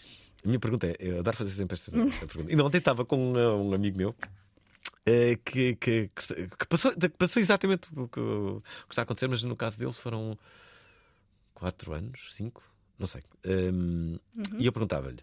[0.45, 2.53] A minha pergunta é: eu adoro fazer sempre esta, pergunta.
[2.53, 4.15] E ontem estava com um, um amigo meu
[5.45, 9.29] que, que, que- que passou, que passou exatamente o que, o que está a acontecer,
[9.29, 10.39] mas no caso dele foram
[11.57, 12.63] quatro anos, cinco,
[12.99, 13.23] não sei.
[13.45, 14.59] Ehm, Uhum.
[14.59, 15.19] E eu perguntava-lhe: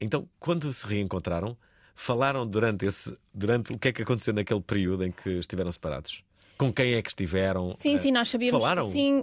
[0.00, 1.56] então, quando se reencontraram,
[1.94, 6.22] falaram durante esse durante o que é que aconteceu naquele período em que estiveram separados?
[6.56, 7.70] Com quem é que estiveram?
[7.78, 8.60] Sim, Eh, sim, nós sabíamos.
[8.60, 8.88] Falaram?
[8.88, 9.22] Sim,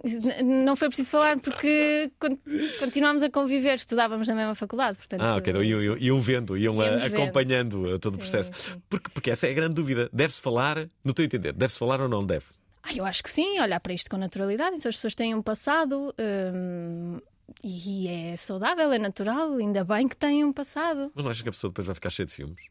[0.64, 2.38] não foi preciso falar porque con-
[2.80, 4.98] continuámos a conviver, estudávamos na mesma faculdade.
[4.98, 5.52] Portanto, Ah, ok.
[5.52, 7.04] Então iam, iam- iam vendo, iam vendo.
[7.04, 8.52] acompanhando ah, todo o Sim, processo.
[8.58, 8.82] sim.
[8.90, 10.10] Porque, porque essa é a grande dúvida.
[10.14, 12.46] Deve-se falar, no teu entender, deve-se falar ou não deve?
[12.86, 14.76] Ah, eu acho que sim, olhar para isto com naturalidade.
[14.76, 16.14] Então as pessoas têm um passado
[16.54, 17.20] hum,
[17.64, 21.12] e é saudável, é natural, ainda bem que têm um passado.
[21.16, 22.62] Mas não achas que a pessoa depois vai ficar cheia de ciúmes?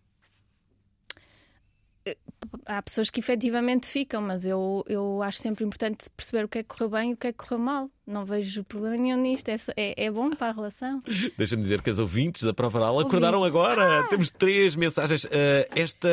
[2.67, 6.63] Há pessoas que efetivamente ficam, mas eu, eu acho sempre importante perceber o que é
[6.63, 7.91] que correu bem e o que é que correu mal.
[8.07, 11.03] Não vejo problema nenhum nisto, é, é, é bom para a relação.
[11.37, 14.07] Deixa-me dizer que as ouvintes da Prova Oral acordaram agora.
[14.09, 15.25] Temos três mensagens.
[15.27, 16.09] Ah, esta.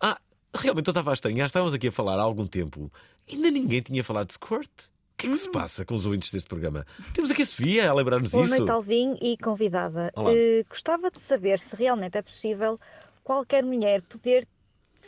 [0.00, 0.20] Ah,
[0.54, 1.46] realmente eu estava a estranhar.
[1.46, 2.92] Estávamos aqui a falar há algum tempo.
[3.30, 4.70] Ainda ninguém tinha falado de squirt.
[4.70, 6.84] O que é que se passa com os ouvintes deste programa?
[7.14, 8.56] Temos aqui a Sofia a lembrar-nos Boa disso.
[8.58, 10.10] noite, Alvin e convidada.
[10.16, 10.32] Olá.
[10.34, 12.78] Eh, gostava de saber se realmente é possível
[13.22, 14.48] qualquer mulher poder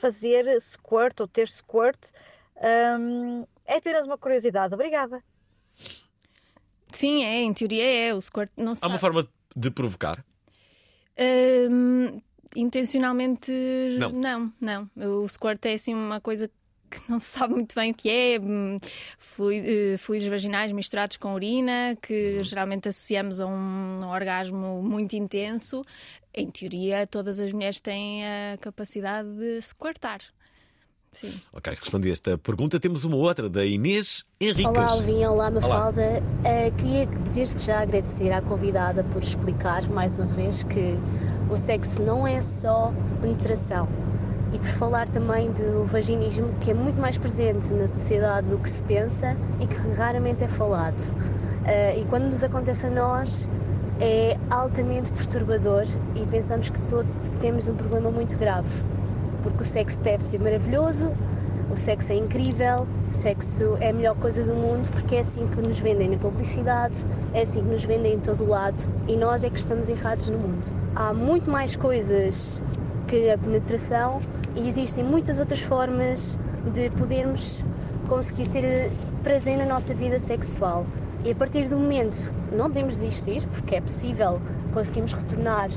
[0.01, 1.99] fazer squirt ou ter squirt.
[2.59, 4.73] Ahm, é apenas uma curiosidade.
[4.75, 5.21] Obrigada.
[6.93, 8.15] Sim, é, em teoria é.
[8.15, 9.01] O squirt não se Há uma sabe.
[9.01, 10.25] forma de provocar.
[11.19, 12.21] Hum,
[12.55, 13.51] intencionalmente,
[13.99, 14.11] Não.
[14.13, 14.91] não, não.
[15.23, 16.49] O squirt é assim uma coisa
[16.91, 18.39] que não se sabe muito bem o que é.
[18.41, 25.85] hum, eh, Fluidos vaginais misturados com urina, que geralmente associamos a um orgasmo muito intenso.
[26.33, 30.21] Em teoria, todas as mulheres têm a capacidade de squirtar.
[31.13, 31.33] Sim.
[31.53, 32.81] Ok, respondi esta pergunta.
[32.81, 34.67] Temos uma outra da Inês Henriques.
[34.67, 35.25] Olá, Alvin.
[35.25, 36.23] Olá, Mafalda.
[36.45, 40.99] Eh, queria desde já agradecer à convidada por explicar mais uma vez que
[41.49, 43.89] o sexo não é só penetração
[44.55, 48.71] e por falar também do vaginismo que é muito mais presente na sociedade do que
[48.71, 51.03] se pensa e que raramente é falado.
[51.67, 53.51] Eh, e quando nos acontece a nós
[54.01, 55.85] é altamente perturbador
[56.15, 58.85] e pensamos que, todo, que temos um problema muito grave
[59.43, 61.13] porque o sexo deve ser maravilhoso,
[61.71, 65.61] o sexo é incrível, sexo é a melhor coisa do mundo porque é assim que
[65.61, 66.97] nos vendem na publicidade,
[67.35, 70.29] é assim que nos vendem em todo o lado e nós é que estamos errados
[70.29, 70.73] no mundo.
[70.97, 72.63] Há muito mais coisas
[73.07, 74.21] que a penetração
[74.57, 76.39] e existem muitas outras formas
[76.73, 77.65] de podermos
[78.09, 78.91] conseguir ter
[79.23, 80.87] prazer na nossa vida sexual.
[81.25, 84.41] E a partir do momento não devemos desistir, porque é possível,
[84.73, 85.71] conseguimos retornar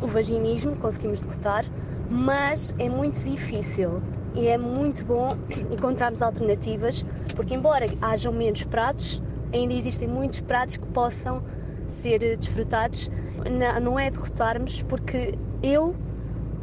[0.00, 1.64] o vaginismo, conseguimos derrotar,
[2.10, 4.02] mas é muito difícil
[4.34, 5.36] e é muito bom
[5.70, 7.04] encontrarmos alternativas,
[7.36, 9.22] porque embora hajam menos pratos,
[9.52, 11.42] ainda existem muitos pratos que possam
[11.86, 13.10] ser desfrutados.
[13.50, 15.94] Não- Não é derrotarmos, porque eu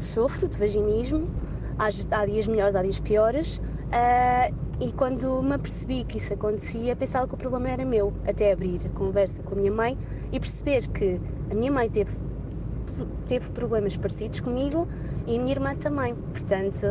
[0.01, 1.27] sofro de vaginismo
[1.81, 1.89] Há,
[2.19, 3.57] há dias melhores, há dias piores.
[3.57, 8.51] Uh, e quando me apercebi que isso acontecia, pensava que o problema era meu, até
[8.51, 9.97] abrir a conversa com a minha mãe
[10.31, 12.11] e perceber que a minha mãe teve,
[13.27, 14.87] teve problemas parecidos comigo
[15.25, 16.13] e a minha irmã também.
[16.15, 16.85] Portanto,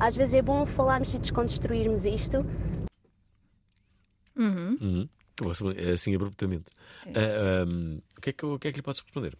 [0.00, 2.44] às vezes é bom falarmos e desconstruirmos isto.
[4.36, 4.78] Uhum.
[4.80, 5.08] Uhum.
[5.92, 6.64] Assim abruptamente.
[7.06, 7.62] É.
[7.64, 9.36] Uh, um, o, que é que, o que é que lhe podes responder?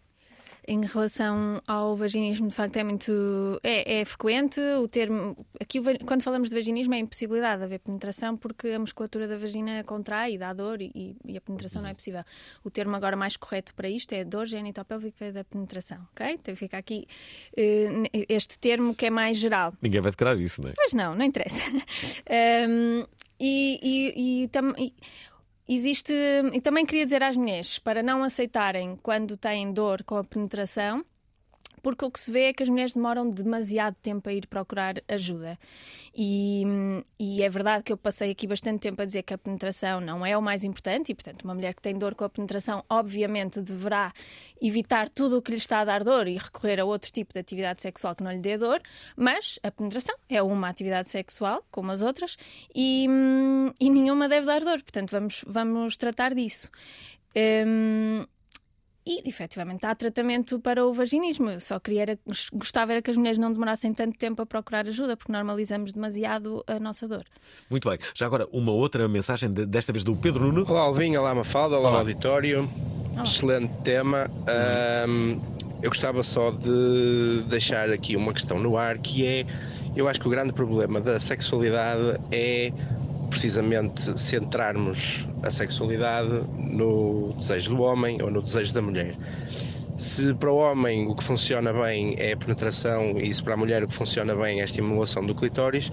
[0.67, 3.61] Em relação ao vaginismo, de facto, é muito.
[3.65, 5.37] É, é frequente o termo.
[5.61, 9.37] Aqui, quando falamos de vaginismo, é a impossibilidade de haver penetração porque a musculatura da
[9.37, 12.23] vagina contrai e dá dor e, e a penetração não é possível.
[12.63, 16.39] O termo agora mais correto para isto é dor genitopélvica da penetração, ok?
[16.41, 17.07] Então fica aqui
[17.59, 19.75] uh, este termo que é mais geral.
[19.83, 20.75] Ninguém vai decorar isso, não é?
[20.77, 21.63] Pois não, não interessa.
[22.69, 23.05] um,
[23.41, 24.95] e, e, e, tam, e
[25.69, 26.13] Existe,
[26.53, 31.05] e também queria dizer às mulheres para não aceitarem quando têm dor com a penetração,
[31.83, 35.03] porque o que se vê é que as mulheres demoram demasiado tempo a ir procurar
[35.09, 35.59] ajuda.
[36.15, 36.63] E,
[37.19, 40.25] e, é verdade que eu passei aqui bastante tempo a dizer que a penetração não
[40.25, 43.61] é o mais importante, e portanto, uma mulher que tem dor com a penetração, obviamente,
[43.61, 44.13] deverá
[44.61, 47.41] evitar tudo o que lhe está a dar dor e recorrer a outro tipo de
[47.41, 48.81] atividade sexual que não lhe dê dor,
[49.17, 52.37] mas a penetração é uma atividade sexual, como as outras,
[52.75, 53.07] e,
[53.81, 56.71] e nenhuma deve dar dor, portanto, vamos, vamos tratar disso.
[57.35, 58.27] Um,
[59.05, 61.51] e, efetivamente, há tratamento para o vaginismo.
[61.51, 62.19] Eu só queria, era,
[62.53, 66.63] gostava era que as mulheres não demorassem tanto tempo a procurar ajuda, porque normalizamos demasiado
[66.67, 67.25] a nossa dor.
[67.69, 67.99] Muito bem.
[68.15, 70.65] Já agora, uma outra mensagem, desta vez do Pedro Nuno.
[70.69, 71.99] Olá, Alvin, olá, Mafalda, olá, olá.
[72.01, 72.71] auditório.
[73.13, 73.25] Olá.
[73.25, 74.31] Excelente tema.
[75.83, 79.45] Eu gostava só de deixar aqui uma questão no ar, que é,
[79.97, 82.71] eu acho que o grande problema da sexualidade é
[83.33, 89.17] precisamente centrarmos a sexualidade no desejo do homem ou no desejo da mulher.
[89.97, 93.57] Se para o homem o que funciona bem é a penetração e se para a
[93.57, 95.91] mulher o que funciona bem é a estimulação do clitóris,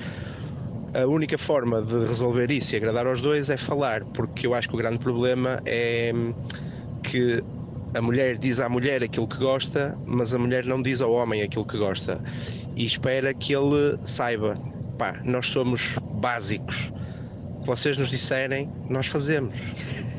[0.93, 4.67] a única forma de resolver isso e agradar aos dois é falar, porque eu acho
[4.67, 6.11] que o grande problema é
[7.03, 7.41] que
[7.93, 11.41] a mulher diz à mulher aquilo que gosta, mas a mulher não diz ao homem
[11.41, 12.21] aquilo que gosta
[12.75, 14.57] e espera que ele saiba.
[14.97, 16.91] Pá, nós somos básicos
[17.69, 19.55] vocês nos disserem, nós fazemos.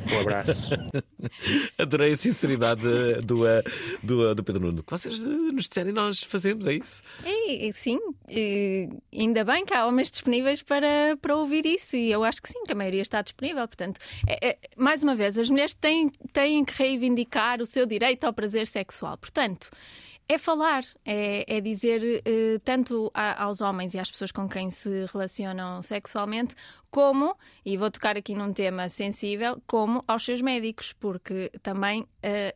[0.09, 0.71] Um abraço.
[1.77, 2.83] Adorei a sinceridade
[3.25, 3.43] do,
[4.01, 4.85] do, do Pedro Nuno.
[4.85, 7.03] Que vocês nos disserem, nós fazemos, é isso?
[7.25, 7.99] É, sim,
[8.29, 12.49] e ainda bem que há homens disponíveis para, para ouvir isso e eu acho que
[12.49, 13.67] sim, que a maioria está disponível.
[13.67, 13.99] Portanto,
[14.29, 18.33] é, é, mais uma vez, as mulheres têm, têm que reivindicar o seu direito ao
[18.33, 19.19] prazer sexual.
[19.19, 19.71] Portanto,
[20.31, 24.71] é falar, é, é dizer uh, tanto a, aos homens e às pessoas com quem
[24.71, 26.55] se relacionam sexualmente,
[26.91, 32.07] como, e vou tocar aqui num tema sensível, como aos seus médicos, porque também uh,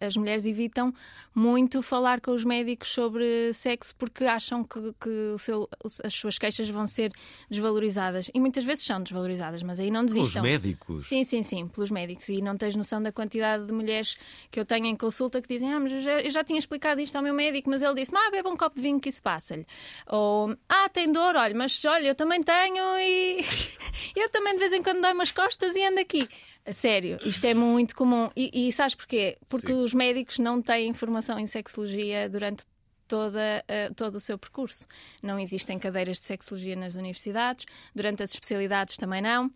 [0.04, 0.92] as mulheres evitam
[1.34, 5.68] muito falar com os médicos sobre sexo porque acham que, que seu,
[6.02, 7.12] as suas queixas vão ser
[7.48, 8.30] desvalorizadas.
[8.34, 10.42] E muitas vezes são desvalorizadas, mas aí não desistam.
[10.42, 11.06] Pelos médicos?
[11.06, 12.28] Sim, sim, sim, pelos médicos.
[12.28, 14.16] E não tens noção da quantidade de mulheres
[14.50, 17.00] que eu tenho em consulta que dizem: Ah, mas eu já, eu já tinha explicado
[17.00, 19.22] isto ao meu médico, mas ele disse: Ah, beba um copo de vinho que isso
[19.22, 19.66] passa-lhe.
[20.08, 23.44] Ou Ah, tem dor, olha, mas olha, eu também tenho e.
[24.24, 26.28] eu também de vez em quando dói umas costas e ando aqui.
[26.66, 28.28] A sério, isto é muito comum.
[28.34, 29.36] E, e sabes porquê?
[29.48, 29.82] Porque Sim.
[29.82, 32.64] os médicos não têm formação em sexologia durante
[33.06, 34.86] toda, uh, todo o seu percurso.
[35.22, 39.50] Não existem cadeiras de sexologia nas universidades, durante as especialidades também não.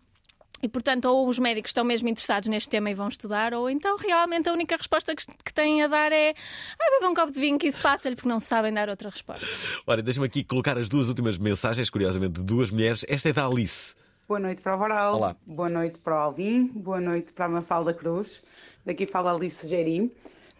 [0.61, 3.95] E, portanto, ou os médicos estão mesmo interessados neste tema e vão estudar, ou então
[3.97, 7.39] realmente a única resposta que, que têm a dar é ah, beba um copo de
[7.39, 9.47] vinho que isso passa-lhe, porque não sabem dar outra resposta.
[9.87, 13.05] Olha, deixa-me aqui colocar as duas últimas mensagens, curiosamente, de duas mulheres.
[13.07, 13.95] Esta é da Alice.
[14.29, 15.15] Boa noite para o Varal.
[15.15, 15.35] Olá.
[15.43, 16.67] Boa noite para o Alvin.
[16.67, 18.43] Boa noite para a Mafalda Cruz.
[18.85, 20.11] Daqui fala Alice Gerim.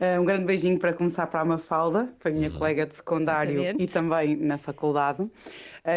[0.02, 2.58] Uh, um grande beijinho para começar para a Mafalda, foi minha uhum.
[2.58, 3.84] colega de secundário Exatamente.
[3.84, 5.22] e também na faculdade.
[5.22, 5.32] Uh,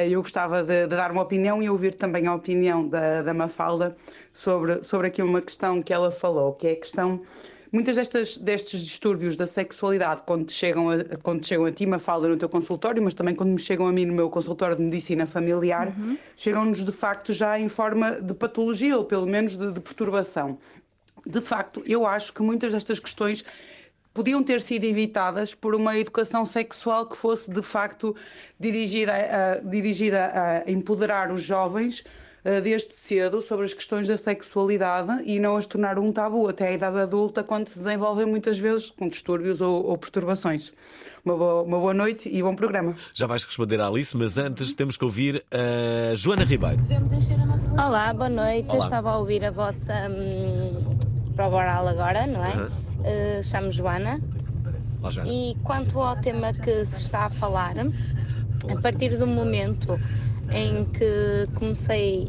[0.07, 3.97] eu gostava de, de, dar uma opinião e ouvir também a opinião da, da Mafalda
[4.35, 7.23] sobre, sobre aqui uma questão que ela falou, que é a questão
[7.73, 12.37] Muitas destas, destes distúrbios da sexualidade, quando chegam a, quando chegam a ti, Mafalda, no
[12.37, 15.89] teu consultório, mas também quando me chegam a mim no meu consultório de medicina familiar,
[15.89, 16.19] uhum.
[16.37, 20.59] chegam-nos de facto já em forma de patologia, ou pelo menos de, de perturbação.
[21.25, 23.43] De facto, eu acho que muitas destas questões
[24.13, 28.15] podiam ter sido evitadas por uma educação sexual que fosse de facto
[28.61, 30.31] dirigida a, dirigida
[30.67, 35.67] a empoderar os jovens eh, desde cedo sobre as questões da sexualidade e não as
[35.67, 39.87] tornar um tabu até a idade adulta, quando se desenvolvem muitas vezes com distúrbios ou,
[39.87, 40.73] ou perturbações.
[41.25, 42.97] Uma boa, uma boa, noite e bom programa.
[43.15, 46.81] Já vais responder à Alice, mas antes temos que ouvir a Joana Ribeiro.
[47.75, 48.69] Olá, boa noite.
[48.71, 48.85] Olá.
[48.85, 50.97] Estava a ouvir a vossa hum,
[51.37, 52.57] prova oral agora, não é?
[52.57, 52.67] Uhum.
[53.39, 54.21] Uh, Chamo Joana.
[55.01, 55.31] Olá, Joana.
[55.33, 60.01] E quanto ao tema que se está a falar, a partir do momento
[60.51, 62.29] em que comecei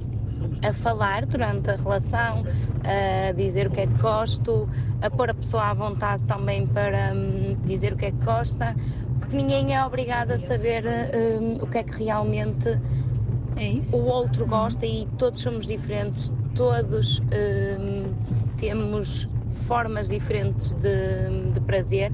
[0.62, 2.44] a falar durante a relação,
[2.84, 4.68] a dizer o que é que gosto,
[5.02, 8.76] a pôr a pessoa à vontade também para hum, dizer o que é que gosta,
[9.20, 14.46] porque ninguém é obrigado a saber hum, o que é que realmente é o outro
[14.46, 18.14] gosta e todos somos diferentes, todos hum,
[18.58, 19.28] temos
[19.68, 22.12] formas diferentes de, de prazer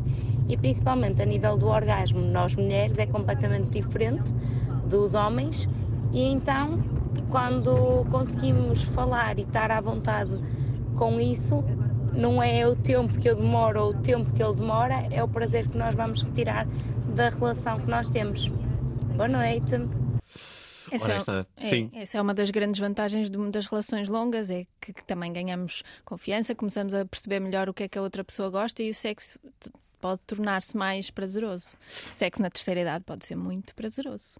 [0.47, 4.33] e principalmente a nível do orgasmo, nós mulheres é completamente diferente
[4.89, 5.69] dos homens
[6.11, 6.79] e então
[7.29, 10.31] quando conseguimos falar e estar à vontade
[10.97, 11.63] com isso,
[12.13, 15.27] não é o tempo que eu demoro ou o tempo que ele demora, é o
[15.27, 16.67] prazer que nós vamos retirar
[17.15, 18.47] da relação que nós temos.
[19.15, 19.75] Boa noite.
[20.91, 21.91] Essa é, Sim.
[21.93, 25.83] essa é uma das grandes vantagens de, das relações longas, é que, que, também ganhamos
[26.03, 28.95] confiança, começamos a perceber melhor o que é que a outra pessoa gosta e o
[28.95, 29.39] sexo
[30.01, 31.77] pode tornar-se mais prazeroso.
[32.09, 34.39] O sexo na terceira idade pode ser muito prazeroso.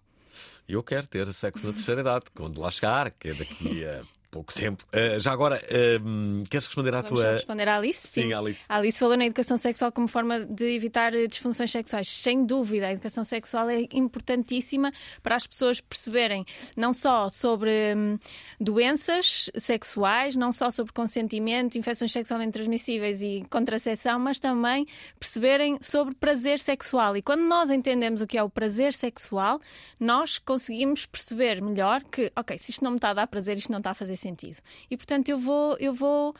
[0.67, 4.53] Eu quero ter sexo na terceira idade, quando lá chegar, que é daqui a pouco
[4.53, 4.85] tempo.
[4.93, 7.31] Uh, já agora, uh, queres responder à Vamos tua.
[7.33, 8.07] responder à Alice?
[8.07, 8.23] Sim.
[8.23, 8.61] Sim, Alice.
[8.69, 12.07] A Alice falou na educação sexual como forma de evitar disfunções sexuais.
[12.07, 14.91] Sem dúvida, a educação sexual é importantíssima
[15.23, 18.17] para as pessoas perceberem não só sobre hum,
[18.59, 24.85] doenças sexuais, não só sobre consentimento, infecções sexualmente transmissíveis e contracepção, mas também
[25.19, 27.17] perceberem sobre prazer sexual.
[27.17, 29.59] E quando nós entendemos o que é o prazer sexual,
[29.99, 33.71] nós conseguimos perceber melhor que, ok, se isto não me está a dar prazer, isto
[33.71, 34.57] não está a fazer sentido.
[34.89, 36.35] E portanto eu vou, eu vou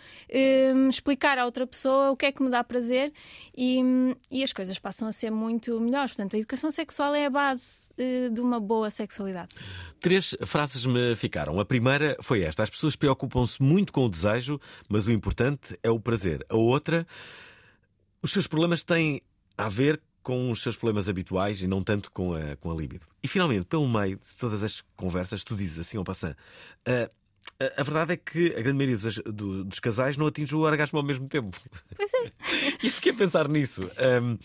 [0.76, 3.12] um, explicar à outra pessoa o que é que me dá prazer
[3.56, 3.82] e,
[4.30, 6.12] e as coisas passam a ser muito melhores.
[6.12, 9.50] Portanto, a educação sexual é a base uh, de uma boa sexualidade.
[10.00, 11.60] Três frases me ficaram.
[11.60, 15.90] A primeira foi esta: as pessoas preocupam-se muito com o desejo, mas o importante é
[15.90, 16.46] o prazer.
[16.50, 17.06] A outra,
[18.22, 19.22] os seus problemas têm
[19.58, 23.06] a ver com os seus problemas habituais e não tanto com a, com a libido.
[23.24, 26.36] E finalmente, pelo meio de todas as conversas, tu dizes assim ao passant:
[26.88, 27.10] uh,
[27.78, 31.00] a, verdade é que a grande maioria dos, do, dos, casais não atinge o orgasmo
[31.00, 31.58] ao mesmo tempo.
[31.96, 32.32] Pois é.
[32.84, 33.82] e fiquei a pensar nisso.
[34.22, 34.38] Um,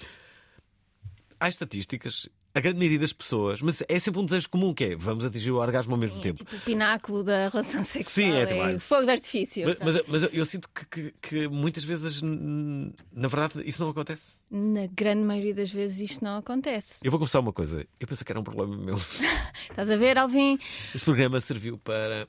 [1.38, 4.96] há estatísticas a grande maioria das pessoas, mas é sempre um desejo comum que é
[4.96, 6.42] vamos atingir o orgasmo ao mesmo Sim, tempo.
[6.42, 8.04] É tipo o pináculo da relação sexual.
[8.04, 9.64] Sim, é, é fogo de artifício.
[9.66, 13.90] Mas, mas, mas eu, eu, sinto que, que, que, muitas vezes, na verdade, isso não
[13.90, 14.34] acontece.
[14.48, 17.00] Na grande maioria das vezes isto não acontece.
[17.02, 17.84] Eu vou confessar uma coisa.
[17.98, 18.96] Eu pensei que era um problema meu.
[19.68, 20.56] Estás a ver, Alvin?
[20.94, 22.28] Este programa serviu para.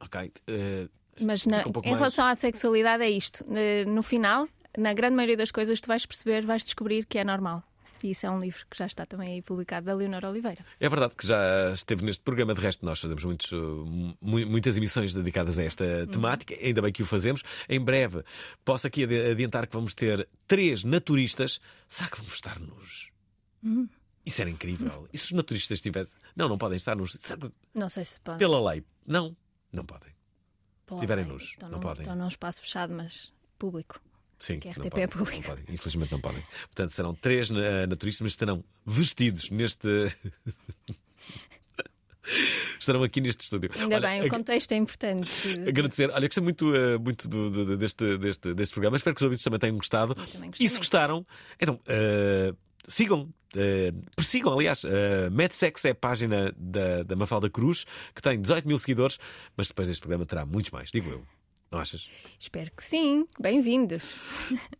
[0.00, 0.32] Ok.
[0.48, 0.88] Uh,
[1.20, 3.44] mas na, um em relação à sexualidade é isto.
[3.86, 7.62] No final, na grande maioria das coisas, tu vais perceber, vais descobrir que é normal.
[8.02, 10.64] E isso é um livro que já está também aí publicado da Leonor Oliveira.
[10.78, 12.54] É verdade que já esteve neste programa.
[12.54, 13.50] De resto, nós fazemos muitos,
[14.22, 16.06] muitas emissões dedicadas a esta uhum.
[16.06, 16.54] temática.
[16.54, 17.42] Ainda bem que o fazemos.
[17.68, 18.24] Em breve,
[18.64, 21.60] posso aqui adiantar que vamos ter três naturistas.
[21.88, 23.10] Será que vamos estar nos.
[23.62, 23.86] Uhum.
[24.24, 25.06] Isso era incrível.
[25.12, 26.14] E se os naturistas estivessem.
[26.34, 27.18] Não, não podem estar nos.
[27.74, 28.38] Não sei se pode.
[28.38, 28.82] Pela lei.
[29.06, 29.36] Não,
[29.72, 30.10] não podem.
[30.88, 32.02] Se estiverem nus, então não, podem.
[32.02, 34.00] Estão num espaço fechado, mas público.
[34.40, 35.36] Sim, que é RTP é público.
[35.36, 35.64] Não podem.
[35.68, 36.42] Infelizmente não podem.
[36.62, 39.86] Portanto, serão três naturistas, mas estarão vestidos neste.
[42.80, 43.70] estarão aqui neste estúdio.
[43.78, 45.30] Ainda olha, bem, o contexto é importante.
[45.68, 46.10] Agradecer.
[46.10, 48.96] Olha, gostei muito, uh, muito do, do, deste, deste, deste programa.
[48.96, 50.16] Espero que os ouvintes também tenham gostado.
[50.58, 51.24] E se gostaram,
[51.60, 51.78] então.
[51.86, 52.56] Uh,
[52.88, 57.84] sigam, uh, persigam, aliás, uh, MedSex é a página da, da Mafalda Cruz,
[58.14, 59.18] que tem 18 mil seguidores,
[59.56, 61.24] mas depois deste programa terá muitos mais, digo eu.
[61.70, 62.08] Não achas?
[62.38, 63.24] Espero que sim.
[63.38, 64.20] Bem-vindos.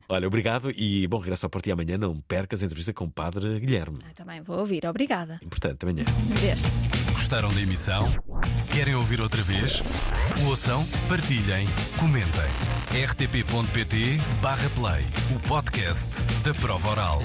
[0.08, 1.96] Olha, obrigado e bom regresso ao Porto amanhã.
[1.96, 4.00] Não percas a entrevista com o Padre Guilherme.
[4.04, 4.84] Ah, também vou ouvir.
[4.86, 5.38] Obrigada.
[5.40, 6.04] Importante, amanhã.
[6.40, 6.62] Beijo.
[7.12, 8.02] Gostaram da emissão?
[8.72, 9.80] Querem ouvir outra vez?
[10.48, 11.64] Ouçam, partilhem,
[11.96, 12.50] comentem.
[13.06, 14.10] rtp.pt/play
[15.36, 16.08] o podcast
[16.42, 17.20] da prova oral.